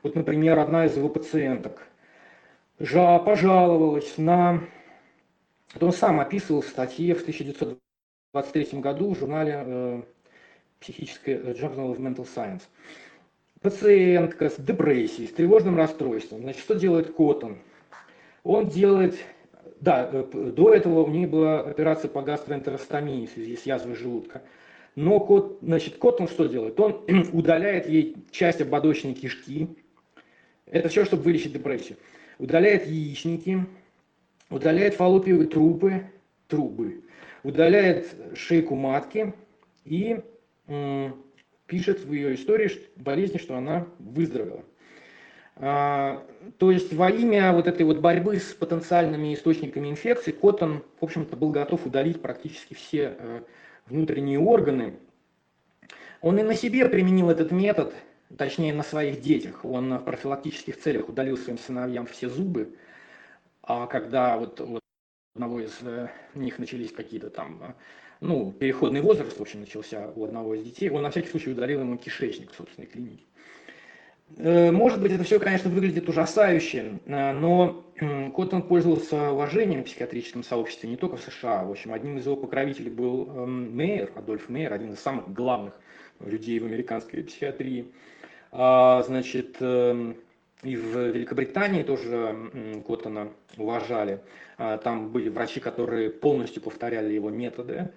[0.03, 1.87] Вот, например, одна из его пациенток
[2.77, 4.61] пожаловалась на
[5.73, 10.01] это он сам описывал в статье в 1923 году в журнале э,
[10.79, 12.61] психической э, Journal of Mental Science.
[13.61, 16.41] Пациентка с депрессией, с тревожным расстройством.
[16.41, 17.57] Значит, что делает Коттон?
[18.47, 19.17] Он делает,
[19.81, 20.23] да, э,
[20.55, 24.41] до этого у нее была операция по гастроэнтеростомии в связи с язвой желудка.
[24.95, 26.79] Но кот, значит, Коттон что делает?
[26.79, 29.67] Он удаляет ей часть ободочной кишки.
[30.65, 31.97] Это все, чтобы вылечить депрессию.
[32.39, 33.65] Удаляет яичники,
[34.49, 36.05] удаляет фаллопиевые трубы,
[36.47, 37.03] трубы,
[37.43, 39.33] удаляет шейку матки
[39.83, 40.21] и
[41.65, 44.63] пишет в ее истории болезни, что она выздоровела.
[45.59, 46.23] А,
[46.59, 51.35] то есть во имя вот этой вот борьбы с потенциальными источниками инфекции Коттон, в общем-то,
[51.35, 53.41] был готов удалить практически все э,
[53.87, 54.99] внутренние органы.
[56.21, 57.93] Он и на себе применил этот метод,
[58.37, 59.65] точнее на своих детях.
[59.65, 62.75] Он в профилактических целях удалил своим сыновьям все зубы,
[63.63, 64.81] а когда вот, вот
[65.33, 67.73] одного из э, них начались какие-то там, э,
[68.21, 71.79] ну, переходный возраст, в общем, начался у одного из детей, он на всякий случай удалил
[71.79, 73.23] ему кишечник в собственной клинике.
[74.35, 77.83] Э, может быть, это все, конечно, выглядит ужасающе, но
[78.35, 81.63] Коттон пользовался уважением в психиатрическом сообществе не только в США.
[81.63, 85.73] В общем, одним из его покровителей был эм, Мейер, Адольф Мейер, один из самых главных
[86.19, 87.91] людей в американской психиатрии.
[88.51, 90.17] А, значит, эм,
[90.63, 94.21] и в Великобритании тоже Коттона уважали.
[94.57, 97.91] А, там были врачи, которые полностью повторяли его методы.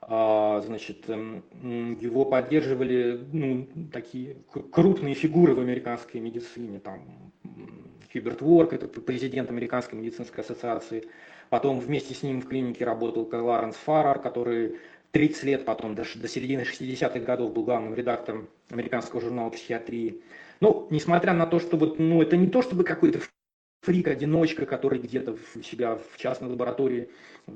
[0.00, 4.36] А, значит, его поддерживали ну, такие
[4.70, 6.78] крупные фигуры в американской медицине.
[6.78, 7.32] Там
[8.12, 11.04] Хьюберт Ворк, это президент Американской медицинской ассоциации.
[11.48, 14.76] Потом вместе с ним в клинике работал Ларенс Фаррар, который
[15.12, 20.22] 30 лет потом, до, до середины 60-х годов был главным редактором американского журнала психиатрии.
[20.60, 23.20] Ну, несмотря на то, что вот, ну, это не то, чтобы какой-то
[23.82, 27.08] фрик-одиночка, который где-то у себя в частной лаборатории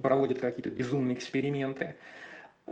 [0.02, 1.96] проводит какие-то безумные эксперименты.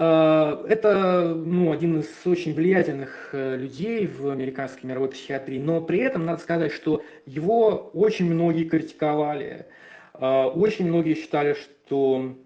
[0.01, 5.99] А, это ну, один из очень влиятельных э, людей в американской мировой психиатрии, но при
[5.99, 9.67] этом надо сказать, что его очень многие критиковали.
[10.15, 12.37] А, очень многие считали, что,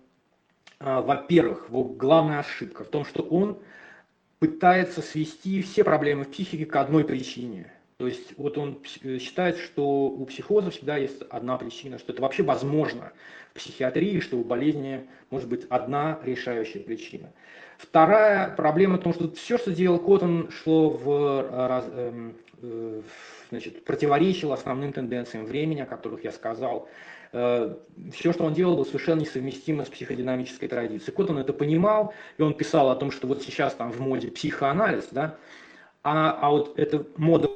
[0.80, 3.58] а, во-первых, его главная ошибка в том, что он
[4.38, 7.70] пытается свести все проблемы в психике к одной причине.
[8.02, 12.20] То есть вот он э, считает, что у психоза всегда есть одна причина, что это
[12.20, 13.12] вообще возможно
[13.52, 17.32] в психиатрии, что у болезни может быть одна решающая причина.
[17.78, 21.10] Вторая проблема в том, что все, что делал Коттон, шло в,
[21.48, 23.02] э, эм, э,
[23.50, 26.88] значит, противоречило основным тенденциям времени, о которых я сказал.
[27.30, 31.14] Все, что он делал, было совершенно несовместимо с психодинамической традицией.
[31.14, 34.30] Кот он это понимал, и он писал о том, что вот сейчас там в моде
[34.32, 35.38] психоанализ, да,
[36.02, 37.48] а, а вот эта мода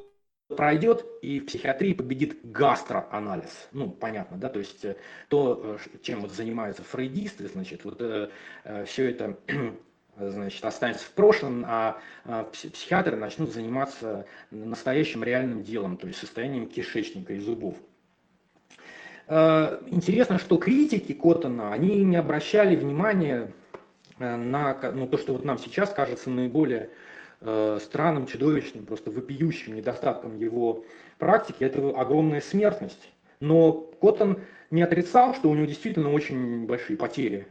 [0.48, 3.68] пройдет, и в психиатрии победит гастроанализ.
[3.72, 4.96] Ну, понятно, да, то есть э,
[5.28, 8.30] то, э, чем вот занимаются фрейдисты, значит, вот э,
[8.86, 9.36] все это
[10.16, 16.68] значит, останется в прошлом, а, а психиатры начнут заниматься настоящим реальным делом, то есть состоянием
[16.68, 17.74] кишечника и зубов.
[19.26, 23.52] э, интересно, что критики Коттона, они не обращали внимания
[24.20, 26.88] э, на ну, то, что вот нам сейчас кажется наиболее э,
[27.80, 30.84] странным, чудовищным, просто вопиющим недостатком его
[31.18, 33.10] практики, это огромная смертность.
[33.40, 34.40] Но Коттон
[34.70, 37.46] не отрицал, что у него действительно очень большие потери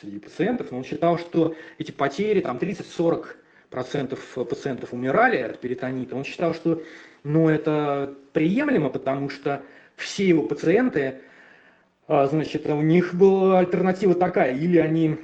[0.00, 3.26] среди пациентов, но он считал, что эти потери, там 30-40
[3.70, 6.82] процентов пациентов умирали от перитонита, он считал, что
[7.24, 9.62] ну, это приемлемо, потому что
[9.96, 11.20] все его пациенты,
[12.06, 15.18] а, значит, у них была альтернатива такая, или они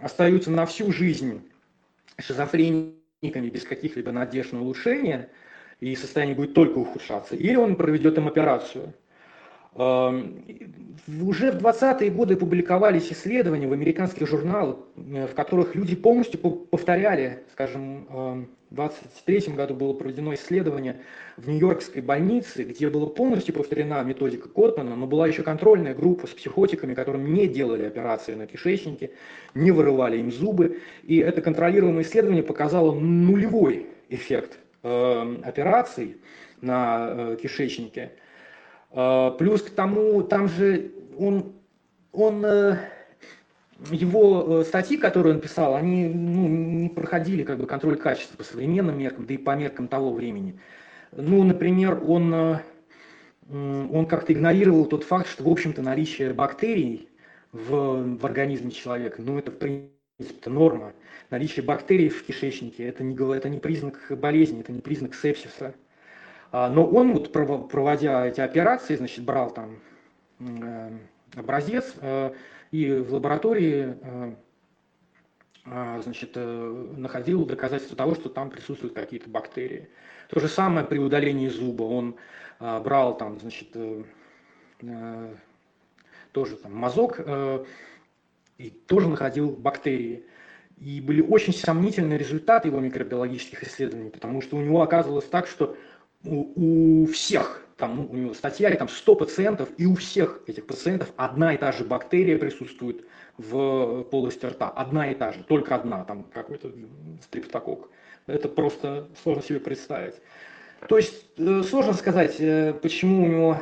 [0.00, 1.48] остаются на всю жизнь
[2.18, 5.30] шизофрениками без каких-либо надежд на улучшение,
[5.80, 8.94] и состояние будет только ухудшаться, или он проведет им операцию.
[9.74, 17.42] Уже в 20-е годы публиковались исследования в американских журналах, э, в которых люди полностью повторяли,
[17.52, 18.06] скажем,
[18.70, 21.00] в 2023 году было проведено исследование
[21.36, 26.30] в Нью-Йоркской больнице, где была полностью повторена методика Коттмана, но была еще контрольная группа с
[26.30, 29.10] психотиками, которым не делали операции на кишечнике,
[29.54, 30.80] не вырывали им зубы.
[31.02, 36.18] И это контролируемое исследование показало нулевой эффект э, операций
[36.60, 38.12] на э, кишечнике–
[38.92, 41.52] плюс к тому, там же он,
[42.12, 42.76] он э,
[43.90, 48.44] его э, статьи, которые он писал, они ну, не проходили как бы контроль качества по
[48.44, 50.58] современным меркам, да и по меркам того времени.
[51.12, 52.58] Ну, например, он, э,
[53.48, 57.08] он как-то игнорировал тот факт, что, в общем-то, наличие бактерий
[57.52, 60.92] в, в организме человека, ну, это, в принципе, норма.
[61.30, 65.74] Наличие бактерий в кишечнике– это не, это не признак болезни, это не признак сепсиса.
[66.52, 69.78] А, но он, вот, проводя эти операции, значит, брал там
[70.38, 70.90] э,
[71.34, 72.34] образец э,
[72.70, 74.34] и в лаборатории э,
[76.02, 79.88] значит, находил доказательства того, что там присутствуют какие-то бактерии.
[80.28, 81.84] То же самое при удалении зуба.
[81.84, 82.16] Он
[82.58, 83.68] брал там, значит,
[86.32, 87.20] тоже там мазок
[88.58, 90.26] и тоже находил бактерии.
[90.78, 95.76] И были очень сомнительные результаты его микробиологических исследований, потому что у него оказывалось так, что
[96.24, 101.12] у, всех, там, ну, у него статья, там 100 пациентов, и у всех этих пациентов
[101.16, 103.04] одна и та же бактерия присутствует
[103.38, 104.68] в полости рта.
[104.68, 106.72] Одна и та же, только одна, там какой-то
[107.22, 107.90] стриптокок.
[108.26, 110.14] Это просто сложно себе представить.
[110.88, 113.60] То есть э, сложно сказать, э, почему у него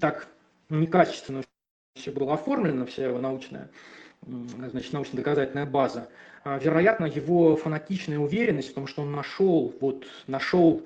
[0.00, 0.28] так
[0.70, 1.42] некачественно
[1.94, 3.70] все было оформлено, вся его научная,
[4.22, 6.08] значит, научно-доказательная база.
[6.42, 10.82] А, вероятно, его фанатичная уверенность в том, что он нашел, вот, нашел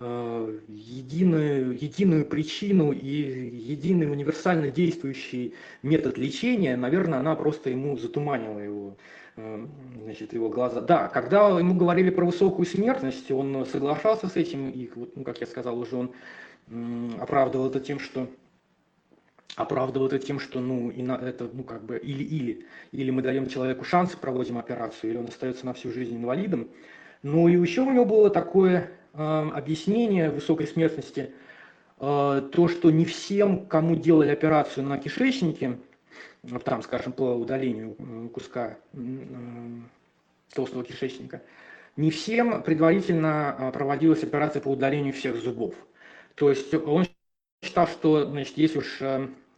[0.00, 8.58] э, единую, единую причину и единый универсально действующий метод лечения, наверное, она просто ему затуманила
[8.58, 8.96] его,
[9.36, 9.66] э,
[10.02, 10.80] значит, его глаза.
[10.80, 15.46] Да, когда ему говорили про высокую смертность, он соглашался с этим, и, ну, как я
[15.46, 16.10] сказал уже, он
[17.20, 18.28] оправдывал это тем, что
[19.54, 22.66] оправдывал это тем, что ну, и на, это ну, как бы или-или.
[22.92, 26.68] Или мы даем человеку шанс, проводим операцию, или он остается на всю жизнь инвалидом.
[27.22, 31.32] Ну и еще у него было такое э, объяснение высокой смертности,
[31.98, 35.78] э, то, что не всем, кому делали операцию на кишечнике,
[36.64, 38.98] там, скажем, по удалению куска э,
[40.54, 41.42] толстого кишечника,
[41.96, 45.74] не всем предварительно проводилась операция по удалению всех зубов.
[46.34, 47.06] То есть он
[47.62, 49.02] считал, что, значит, если уж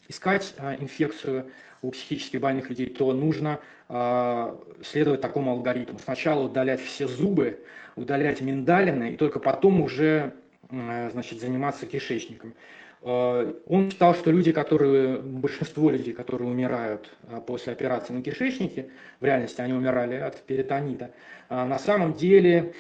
[0.09, 1.51] искать а, инфекцию
[1.83, 5.99] у психически больных людей, то нужно а, следовать такому алгоритму.
[5.99, 7.61] Сначала удалять все зубы,
[7.95, 10.35] удалять миндалины, и только потом уже
[10.71, 12.55] значит, заниматься кишечником.
[13.03, 17.15] А, он считал, что люди, которые, большинство людей, которые умирают
[17.47, 18.91] после операции на кишечнике,
[19.21, 21.11] в реальности они умирали от перитонита,
[21.51, 22.73] на самом деле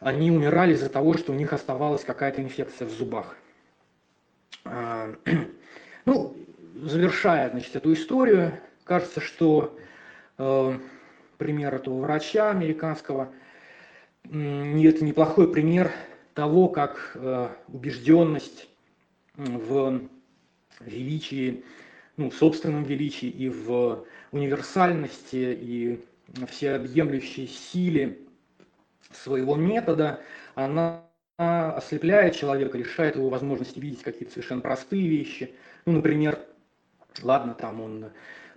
[0.00, 3.36] они умирали из-за того, что у них оставалась какая-то инфекция в зубах.
[6.06, 6.36] Ну,
[6.74, 9.74] завершая значит, эту историю, кажется, что
[10.36, 10.78] э,
[11.38, 13.32] пример этого врача американского
[14.24, 15.92] э, это неплохой пример
[16.34, 18.68] того, как э, убежденность
[19.36, 20.02] в
[20.80, 21.64] величии,
[22.18, 26.04] ну, в собственном величии и в универсальности и
[26.48, 28.18] всеобъемлющей силе
[29.10, 30.20] своего метода,
[30.54, 31.04] она
[31.36, 35.54] ослепляет человека, лишает его возможности видеть какие-то совершенно простые вещи,
[35.84, 36.38] ну, например,
[37.22, 38.06] ладно, там он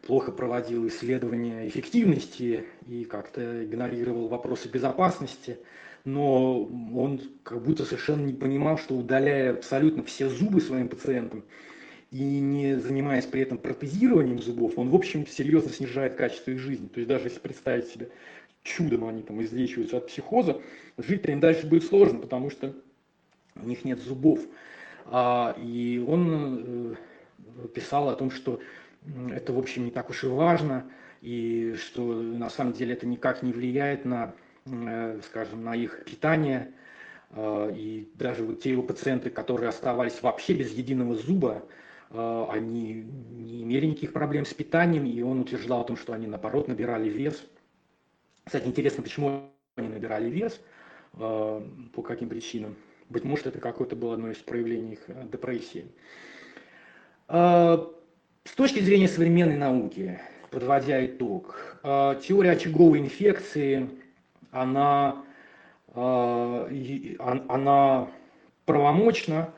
[0.05, 5.57] плохо проводил исследования эффективности и как-то игнорировал вопросы безопасности,
[6.05, 11.43] но он как будто совершенно не понимал, что удаляя абсолютно все зубы своим пациентам
[12.11, 16.88] и не занимаясь при этом протезированием зубов, он, в общем, серьезно снижает качество их жизни.
[16.88, 18.09] То есть даже если представить себе
[18.68, 20.61] чудом они там излечиваются от психоза,
[20.97, 22.76] жить им дальше будет сложно, потому что
[23.55, 24.39] у них нет зубов.
[25.05, 26.95] А, и он
[27.63, 28.59] э, писал о том, что
[29.32, 30.86] это, в общем, не так уж и важно,
[31.22, 34.34] и что на самом деле это никак не влияет на,
[34.65, 36.74] э, скажем, на их питание.
[37.32, 41.63] А, и даже вот те его пациенты, которые оставались вообще без единого зуба,
[42.09, 46.28] а, они не имели никаких проблем с питанием, и он утверждал о том, что они,
[46.28, 47.43] наоборот, набирали вес.
[48.47, 50.61] Кстати, интересно, почему они набирали вес,
[51.11, 52.77] по каким причинам.
[53.09, 55.91] Быть может, это какое-то было одно из проявлений их э, депрессии.
[57.27, 57.91] А,
[58.45, 63.89] с точки зрения современной науки, подводя итог, теория очаговой инфекции,
[64.51, 65.25] она,
[65.93, 68.07] она
[68.65, 69.53] правомочна.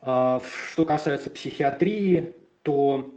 [0.00, 3.14] Что касается психиатрии, то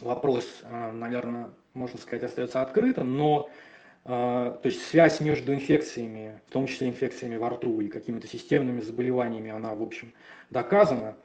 [0.00, 0.62] вопрос,
[0.92, 3.48] наверное, можно сказать, остается открытым, но
[4.06, 9.50] то есть связь между инфекциями, в том числе инфекциями во рту и какими-то системными заболеваниями,
[9.50, 10.12] она, в общем,
[10.50, 11.16] доказана.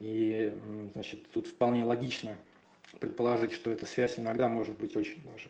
[0.00, 0.52] И
[0.94, 2.36] значит, тут вполне логично
[2.98, 5.48] предположить, что эта связь иногда может быть очень даже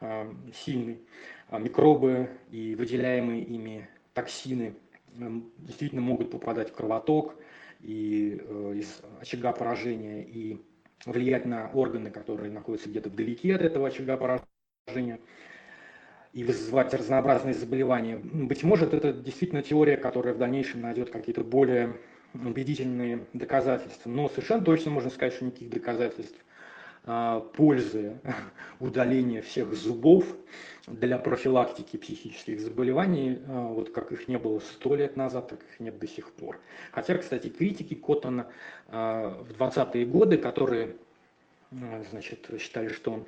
[0.00, 1.00] а, сильной.
[1.48, 4.76] А микробы и выделяемые ими токсины
[5.58, 7.34] действительно могут попадать в кровоток
[7.80, 10.60] и э, из очага поражения и
[11.04, 15.18] влиять на органы, которые находятся где-то вдалеке от этого очага поражения
[16.32, 18.16] и вызывать разнообразные заболевания.
[18.16, 21.96] Быть может, это действительно теория, которая в дальнейшем найдет какие-то более
[22.34, 24.08] убедительные доказательства.
[24.08, 26.38] Но совершенно точно можно сказать, что никаких доказательств
[27.04, 28.18] а, пользы
[28.80, 30.24] удаления всех зубов
[30.86, 35.80] для профилактики психических заболеваний, а, вот как их не было сто лет назад, так их
[35.80, 36.60] нет до сих пор.
[36.92, 38.46] Хотя, кстати, критики Коттона
[38.88, 40.96] а, в 20-е годы, которые
[42.10, 43.26] значит, считали, что он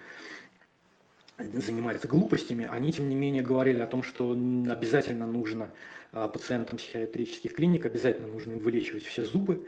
[1.42, 5.70] занимается глупостями, они, тем не менее, говорили о том, что обязательно нужно
[6.12, 9.66] а, пациентам психиатрических клиник, обязательно нужно им вылечивать все зубы,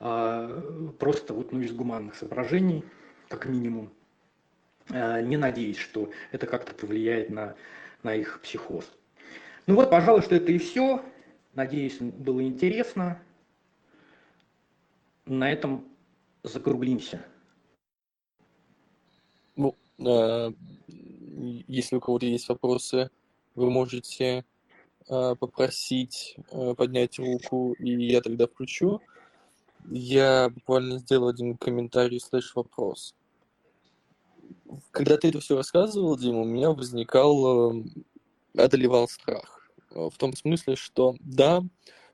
[0.00, 2.84] а, просто вот, ну, из гуманных соображений,
[3.28, 3.92] как минимум,
[4.90, 7.54] а, не надеясь, что это как-то повлияет на,
[8.02, 8.90] на их психоз.
[9.66, 11.04] Ну вот, пожалуй, что это и все.
[11.54, 13.22] Надеюсь, было интересно.
[15.24, 15.86] На этом
[16.42, 17.24] закруглимся.
[19.54, 19.76] Ну,
[21.32, 23.10] если у кого-то есть вопросы,
[23.54, 24.44] вы можете
[25.08, 29.00] э, попросить э, поднять руку, и я тогда включу.
[29.90, 33.14] Я буквально сделал один комментарий слэш вопрос.
[34.90, 37.84] Когда ты это все рассказывал, Дима, у меня возникал, э,
[38.56, 39.70] одолевал страх.
[39.90, 41.62] В том смысле, что да,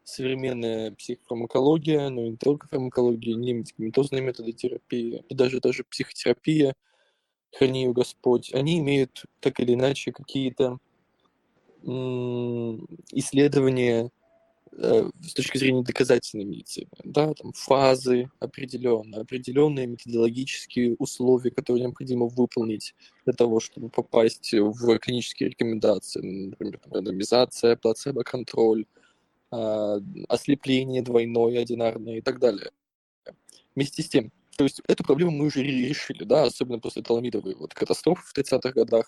[0.03, 6.75] современная психофармакология, но и не только фармакология, не медикаментозные методы терапии, и даже, даже психотерапия–
[7.57, 10.79] храни ее Господь, они имеют так или иначе какие-то
[13.13, 14.11] исследования
[14.73, 22.27] э, с точки зрения доказательной медицины, да, там фазы определенные, определенные методологические условия, которые необходимо
[22.27, 22.95] выполнить
[23.25, 28.85] для того, чтобы попасть в клинические рекомендации, например, рандомизация, плацебо-контроль,
[29.51, 32.71] а, ослепление двойное, одинарное и так далее.
[33.75, 37.75] Вместе с тем, то есть эту проблему мы уже решили, да, особенно после Таламидовой вот
[37.75, 39.07] катастрофы в 30-х годах,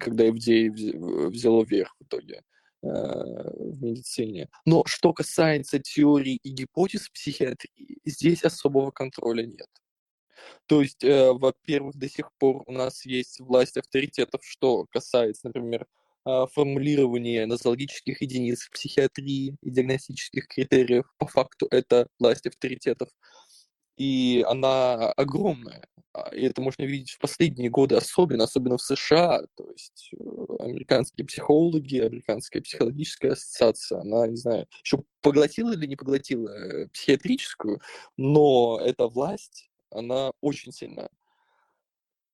[0.00, 0.70] когда FDA
[1.28, 2.42] взяло вверх в итоге
[2.82, 4.48] э, в медицине.
[4.64, 9.68] Но что касается теорий и гипотез психиатрии, здесь особого контроля нет.
[10.66, 15.86] То есть, э, во-первых, до сих пор у нас есть власть авторитетов, что касается, например,
[16.24, 21.04] э, формулирования нозологических единиц в психиатрии и диагностических критериев.
[21.18, 23.10] По факту это власть авторитетов
[23.96, 25.86] и она огромная.
[26.14, 29.42] А, и это можно видеть в последние годы, особенно, особенно в США.
[29.56, 30.16] То есть э,
[30.60, 37.80] американские психологи, американская психологическая ассоциация, она, не знаю, еще поглотила или не поглотила э, психиатрическую,
[38.16, 41.08] но эта власть, она очень сильна.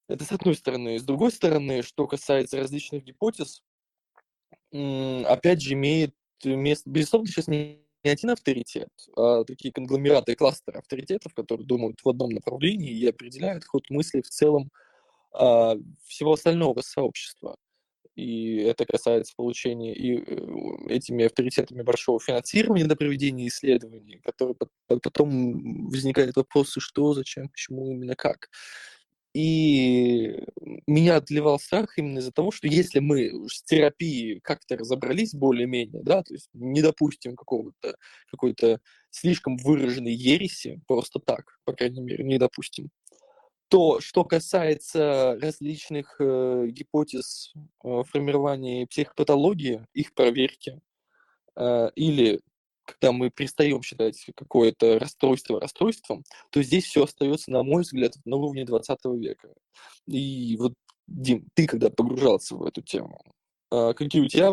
[0.09, 0.99] Это с одной стороны.
[0.99, 3.63] С другой стороны, что касается различных гипотез,
[4.71, 11.35] опять же, имеет место, безусловно, сейчас не не один авторитет, а такие конгломераты, кластеры авторитетов,
[11.35, 14.71] которые думают в одном направлении и определяют ход мысли в целом
[15.33, 15.77] а,
[16.07, 17.57] всего остального сообщества.
[18.19, 24.57] И это касается получения и э, этими авторитетами большого финансирования для проведения исследований, которые
[24.89, 28.49] потом возникают вопросы, что, зачем, почему, именно как.
[29.39, 30.37] И
[30.89, 36.25] меня отливал страх именно из-за того, что если мы с терапией как-то разобрались более-менее, да,
[36.25, 37.95] то есть не допустим какого-то,
[38.33, 38.81] какой-то
[39.11, 42.91] слишком выраженной ереси, просто так, по крайней мере, не допустим,
[43.69, 50.81] то, что касается различных э, гипотез э, формирования психопатологии, их проверки,
[51.55, 52.41] э, или
[52.89, 58.37] когда мы перестаем считать какое-то расстройство расстройством, то здесь все остается, на мой взгляд, на
[58.37, 59.53] уровне 20 века.
[60.07, 60.73] И вот,
[61.07, 63.21] Дим, ты когда погружался в эту тему,
[63.71, 64.51] а, какие у тебя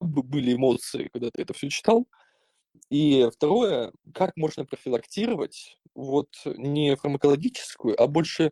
[0.00, 2.06] были эмоции, когда ты это все читал?
[2.90, 8.50] И второе, как можно профилактировать вот не фармакологическую, а больше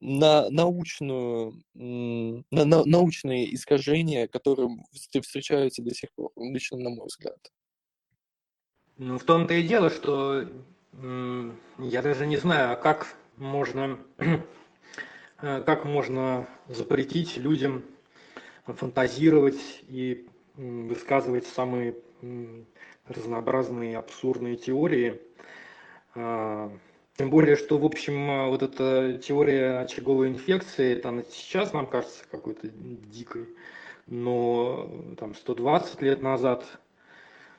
[0.00, 4.68] на научную, на, на научные искажения, которые
[5.22, 7.38] встречаются до сих пор, лично на мой взгляд.
[8.98, 10.44] Ну, в том-то и дело, что
[11.78, 13.96] я даже не знаю, а как можно,
[15.40, 17.84] э, как можно запретить людям
[18.66, 20.26] фантазировать и
[20.56, 21.94] высказывать самые
[23.06, 25.20] разнообразные абсурдные теории.
[26.16, 26.72] А,
[27.16, 32.66] тем более, что, в общем, вот эта теория очаговой инфекции, там сейчас нам кажется какой-то
[32.66, 33.48] дикой,
[34.08, 36.78] но там 120 лет назад а,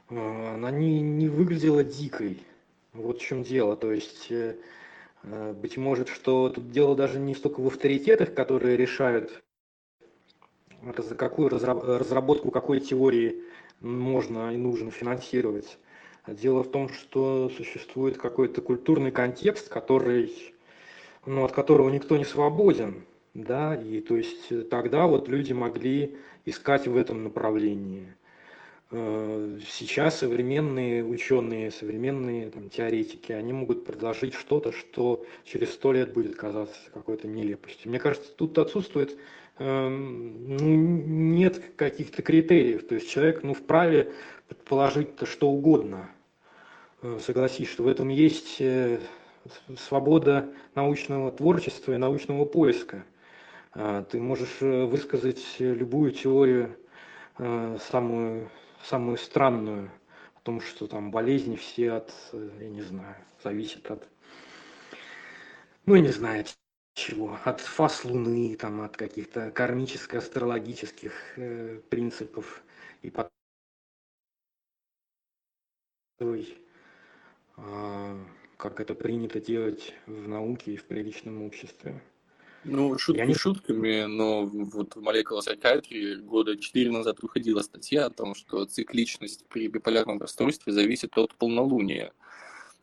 [0.09, 2.39] она не, не выглядела дикой.
[2.93, 3.75] Вот в чем дело.
[3.75, 4.55] То есть, э,
[5.23, 9.43] э, быть может, что тут дело даже не столько в авторитетах, которые решают,
[10.97, 13.43] за какую разработку какой теории
[13.81, 15.77] можно и нужно финансировать.
[16.27, 20.53] Дело в том, что существует какой-то культурный контекст, который,
[21.25, 23.03] ну, от которого никто не свободен.
[23.35, 28.07] Да, и то есть тогда вот люди могли искать в этом направлении.
[28.91, 36.13] Э, сейчас современные ученые, современные там, теоретики, они могут предложить что-то, что через сто лет
[36.13, 37.89] будет казаться какой-то нелепостью.
[37.89, 39.17] Мне кажется, тут отсутствует
[39.59, 40.75] Эм, ну,
[41.35, 42.87] нет каких-то критериев.
[42.87, 44.13] То есть человек ну, вправе
[44.47, 46.09] предположить-то что угодно.
[47.01, 48.99] Э, согласись, что в этом есть э,
[49.77, 53.03] свобода научного творчества и научного поиска.
[54.09, 56.75] Ты можешь высказать любую теорию,
[57.37, 58.49] самую,
[58.83, 59.91] самую странную,
[60.35, 64.07] о том, что там болезни все от, я не знаю, зависят от,
[65.85, 66.45] ну, не знаю,
[66.93, 67.37] чего?
[67.43, 72.63] От фаз Луны, там, от каких-то кармическо-астрологических э, принципов
[73.01, 73.31] и потом
[77.57, 78.25] э,
[78.57, 82.01] как это принято делать в науке и в приличном обществе.
[82.65, 83.33] Ну, шутки не...
[83.33, 89.45] шутками, но вот в Molecular Psychiatry года четыре назад выходила статья о том, что цикличность
[89.47, 92.11] при биполярном расстройстве зависит от полнолуния.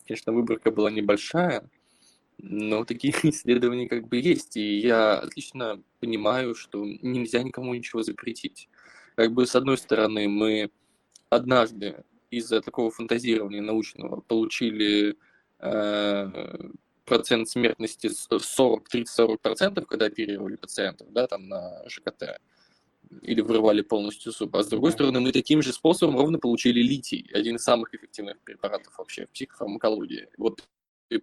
[0.07, 1.69] Конечно, выборка была небольшая,
[2.39, 8.69] но такие исследования как бы есть, и я отлично понимаю, что нельзя никому ничего запретить.
[9.15, 10.71] Как бы с одной стороны мы
[11.29, 15.17] однажды из-за такого фантазирования научного получили
[15.59, 16.71] э,
[17.07, 22.41] процент смертности 40, 30-40%, когда оперировали пациентов, да, там на ЖКТ,
[23.23, 24.55] или вырывали полностью зуб.
[24.57, 28.39] А с другой стороны, мы таким же способом ровно получили литий, один из самых эффективных
[28.41, 30.29] препаратов вообще в психофармакологии.
[30.37, 30.63] Вот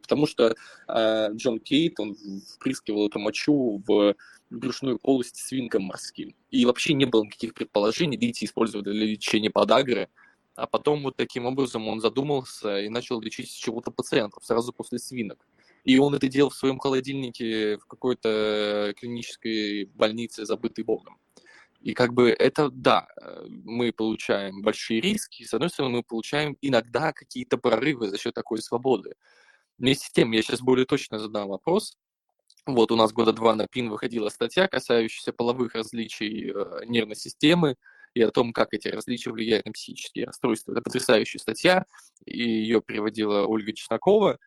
[0.01, 0.55] потому что
[0.87, 2.15] э, Джон Кейт, он
[2.55, 4.15] впрыскивал эту мочу в
[4.49, 6.35] брюшную полость свинкам морским.
[6.51, 10.09] И вообще не было никаких предположений литий использовать для лечения подагры.
[10.55, 15.45] А потом вот таким образом он задумался и начал лечить чего-то пациентов сразу после свинок.
[15.83, 21.19] И он это делал в своем холодильнике в какой-то клинической больнице, забытой богом.
[21.81, 23.07] И как бы это, да,
[23.45, 28.61] мы получаем большие риски, с одной стороны, мы получаем иногда какие-то прорывы за счет такой
[28.61, 29.15] свободы.
[29.77, 31.97] Вместе с тем, я сейчас более точно задам вопрос.
[32.65, 37.75] Вот у нас года два на ПИН выходила статья, касающаяся половых различий э, нервной системы
[38.13, 40.71] и о том, как эти различия влияют на психические расстройства.
[40.71, 41.85] Это потрясающая статья,
[42.23, 44.39] и ее переводила Ольга Чеснокова.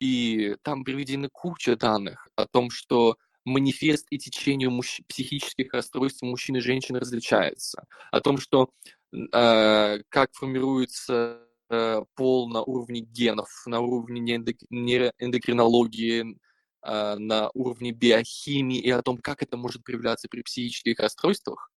[0.00, 5.00] И там приведены куча данных о том, что манифест и течение мужч...
[5.08, 8.70] психических расстройств мужчин и женщин различается, о том, что
[9.12, 16.38] э, как формируется Э, пол на уровне генов, на уровне эндокринологии,
[16.80, 21.70] а, на уровне биохимии и о том, как это может проявляться при психических расстройствах.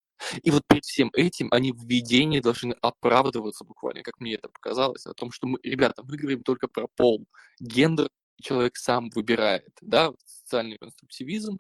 [0.44, 5.06] И вот перед всем этим они в введении должны оправдываться буквально, как мне это показалось,
[5.06, 7.26] о том, что мы, ребята, мы говорим только про пол.
[7.60, 8.10] Гендер
[8.42, 11.60] человек сам выбирает, да, социальный конструктивизм,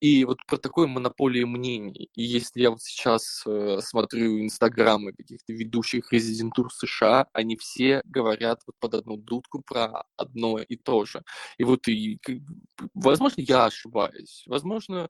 [0.00, 2.10] и вот про такой монополию мнений.
[2.14, 8.60] И если я вот сейчас э, смотрю инстаграмы каких-то ведущих резидентур США, они все говорят
[8.66, 11.22] вот под одну дудку про одно и то же.
[11.56, 12.18] И вот и,
[12.92, 15.08] возможно, я ошибаюсь, возможно,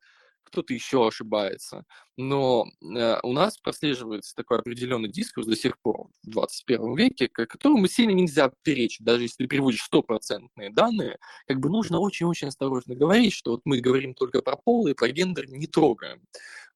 [0.54, 1.84] кто-то еще ошибается.
[2.16, 7.88] Но э, у нас прослеживается такой определенный дискурс до сих пор в 21 веке, которому
[7.88, 13.32] сильно нельзя перечить, даже если ты приводишь стопроцентные данные, как бы нужно очень-очень осторожно говорить,
[13.32, 16.22] что вот мы говорим только про пол и про гендер не трогаем.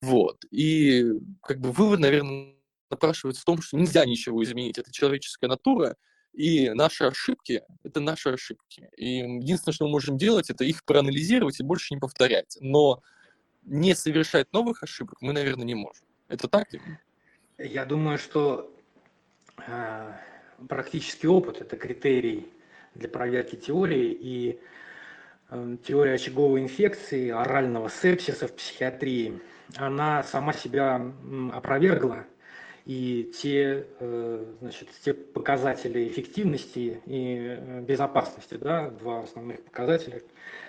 [0.02, 0.44] Вот.
[0.50, 1.04] И
[1.42, 2.54] как бы вывод, наверное,
[2.90, 4.78] напрашивается в том, что нельзя ничего изменить.
[4.78, 5.96] Это человеческая натура,
[6.32, 8.88] и наши ошибки— это наши ошибки.
[8.96, 12.56] И единственное, что мы можем делать, это их проанализировать и больше не повторять.
[12.60, 13.02] Но
[13.62, 16.06] не совершать новых ошибок мы, наверное, не можем.
[16.28, 16.68] Это так?
[17.58, 18.74] Я думаю, что
[19.66, 20.12] э,
[20.68, 22.52] практический опыт– это критерий
[22.94, 24.60] для проверки теории, и
[25.50, 29.40] э, теория очаговой инфекции, орального сепсиса в психиатрии,
[29.76, 31.12] она сама себя
[31.52, 32.26] опровергла–
[32.88, 40.22] и те, э, значит, те показатели эффективности и э, безопасности, да, два основных показателя,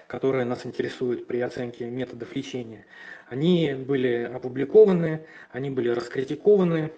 [0.09, 2.87] которые нас интересуют при оценке методов лечения,
[3.27, 6.91] они были опубликованы, они были раскритикованы,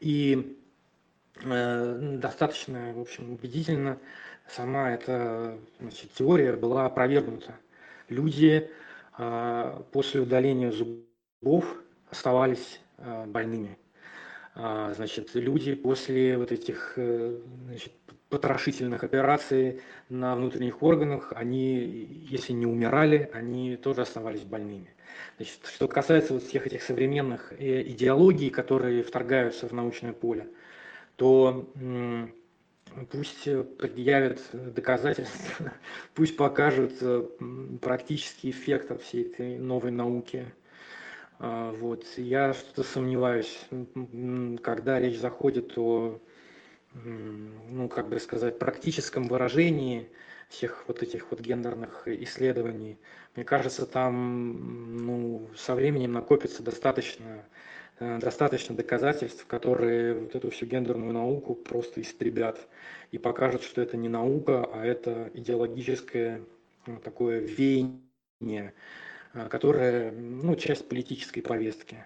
[0.00, 0.56] и
[1.44, 3.98] э, достаточно, в общем, убедительно
[4.48, 7.54] сама эта значит, теория была опровергнута.
[8.08, 8.70] Люди
[9.18, 11.76] э, после удаления зубов
[12.08, 13.76] оставались э, больными.
[14.54, 17.92] А, значит, люди после вот этих э, значит,
[18.28, 19.80] потрошительных операций
[20.10, 24.94] на внутренних органах, они, если не умирали, они тоже оставались больными.
[25.36, 30.48] Значит, что касается вот всех этих современных э, идеологий, которые вторгаются в научное поле,
[31.16, 31.66] то
[33.10, 33.44] пусть
[33.78, 35.72] предъявят доказательства,
[36.14, 37.26] пусть покажут э,
[37.80, 40.52] практический эффект всей этой новой науки,
[41.42, 42.04] вот.
[42.16, 43.66] Я что-то сомневаюсь,
[44.62, 46.20] когда речь заходит о,
[46.94, 50.08] ну, как бы сказать, практическом выражении
[50.48, 52.98] всех вот этих вот гендерных исследований.
[53.34, 57.44] Мне кажется, там ну, со временем накопится достаточно,
[57.98, 62.68] э, достаточно доказательств, которые вот эту всю гендерную науку просто истребят
[63.10, 66.42] и покажут, что это не наука, а это идеологическое
[66.86, 68.02] ну, такое веяние,
[68.40, 68.72] а,
[69.50, 72.04] которая, ну, часть политической повестки.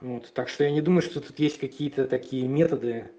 [0.00, 0.32] Вот.
[0.34, 3.10] Так что я не думаю, что тут есть какие-то такие методы,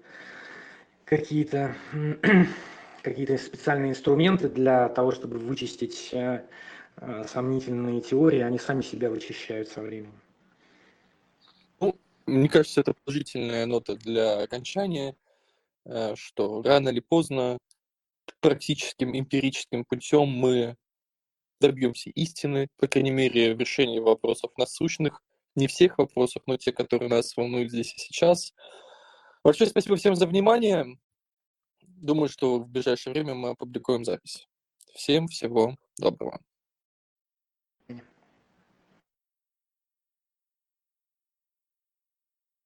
[1.04, 1.74] какие-то
[3.02, 6.44] какие-то специальные инструменты для того, чтобы вычистить э,
[6.96, 10.20] э, сомнительные теории, они сами себя вычищают со временем.
[11.80, 15.16] Ну, мне кажется, это положительная нота для окончания,
[15.84, 17.58] э, что рано или поздно
[18.40, 20.76] практическим эмпирическим путем мы
[21.60, 25.22] добьемся истины, по крайней мере, в решении вопросов насущных,
[25.54, 28.54] не всех вопросов, но те, которые нас волнуют здесь и сейчас.
[29.42, 30.98] Большое спасибо всем за внимание.
[31.82, 34.46] Думаю, что в ближайшее время мы опубликуем запись.
[34.94, 36.40] Всем всего доброго.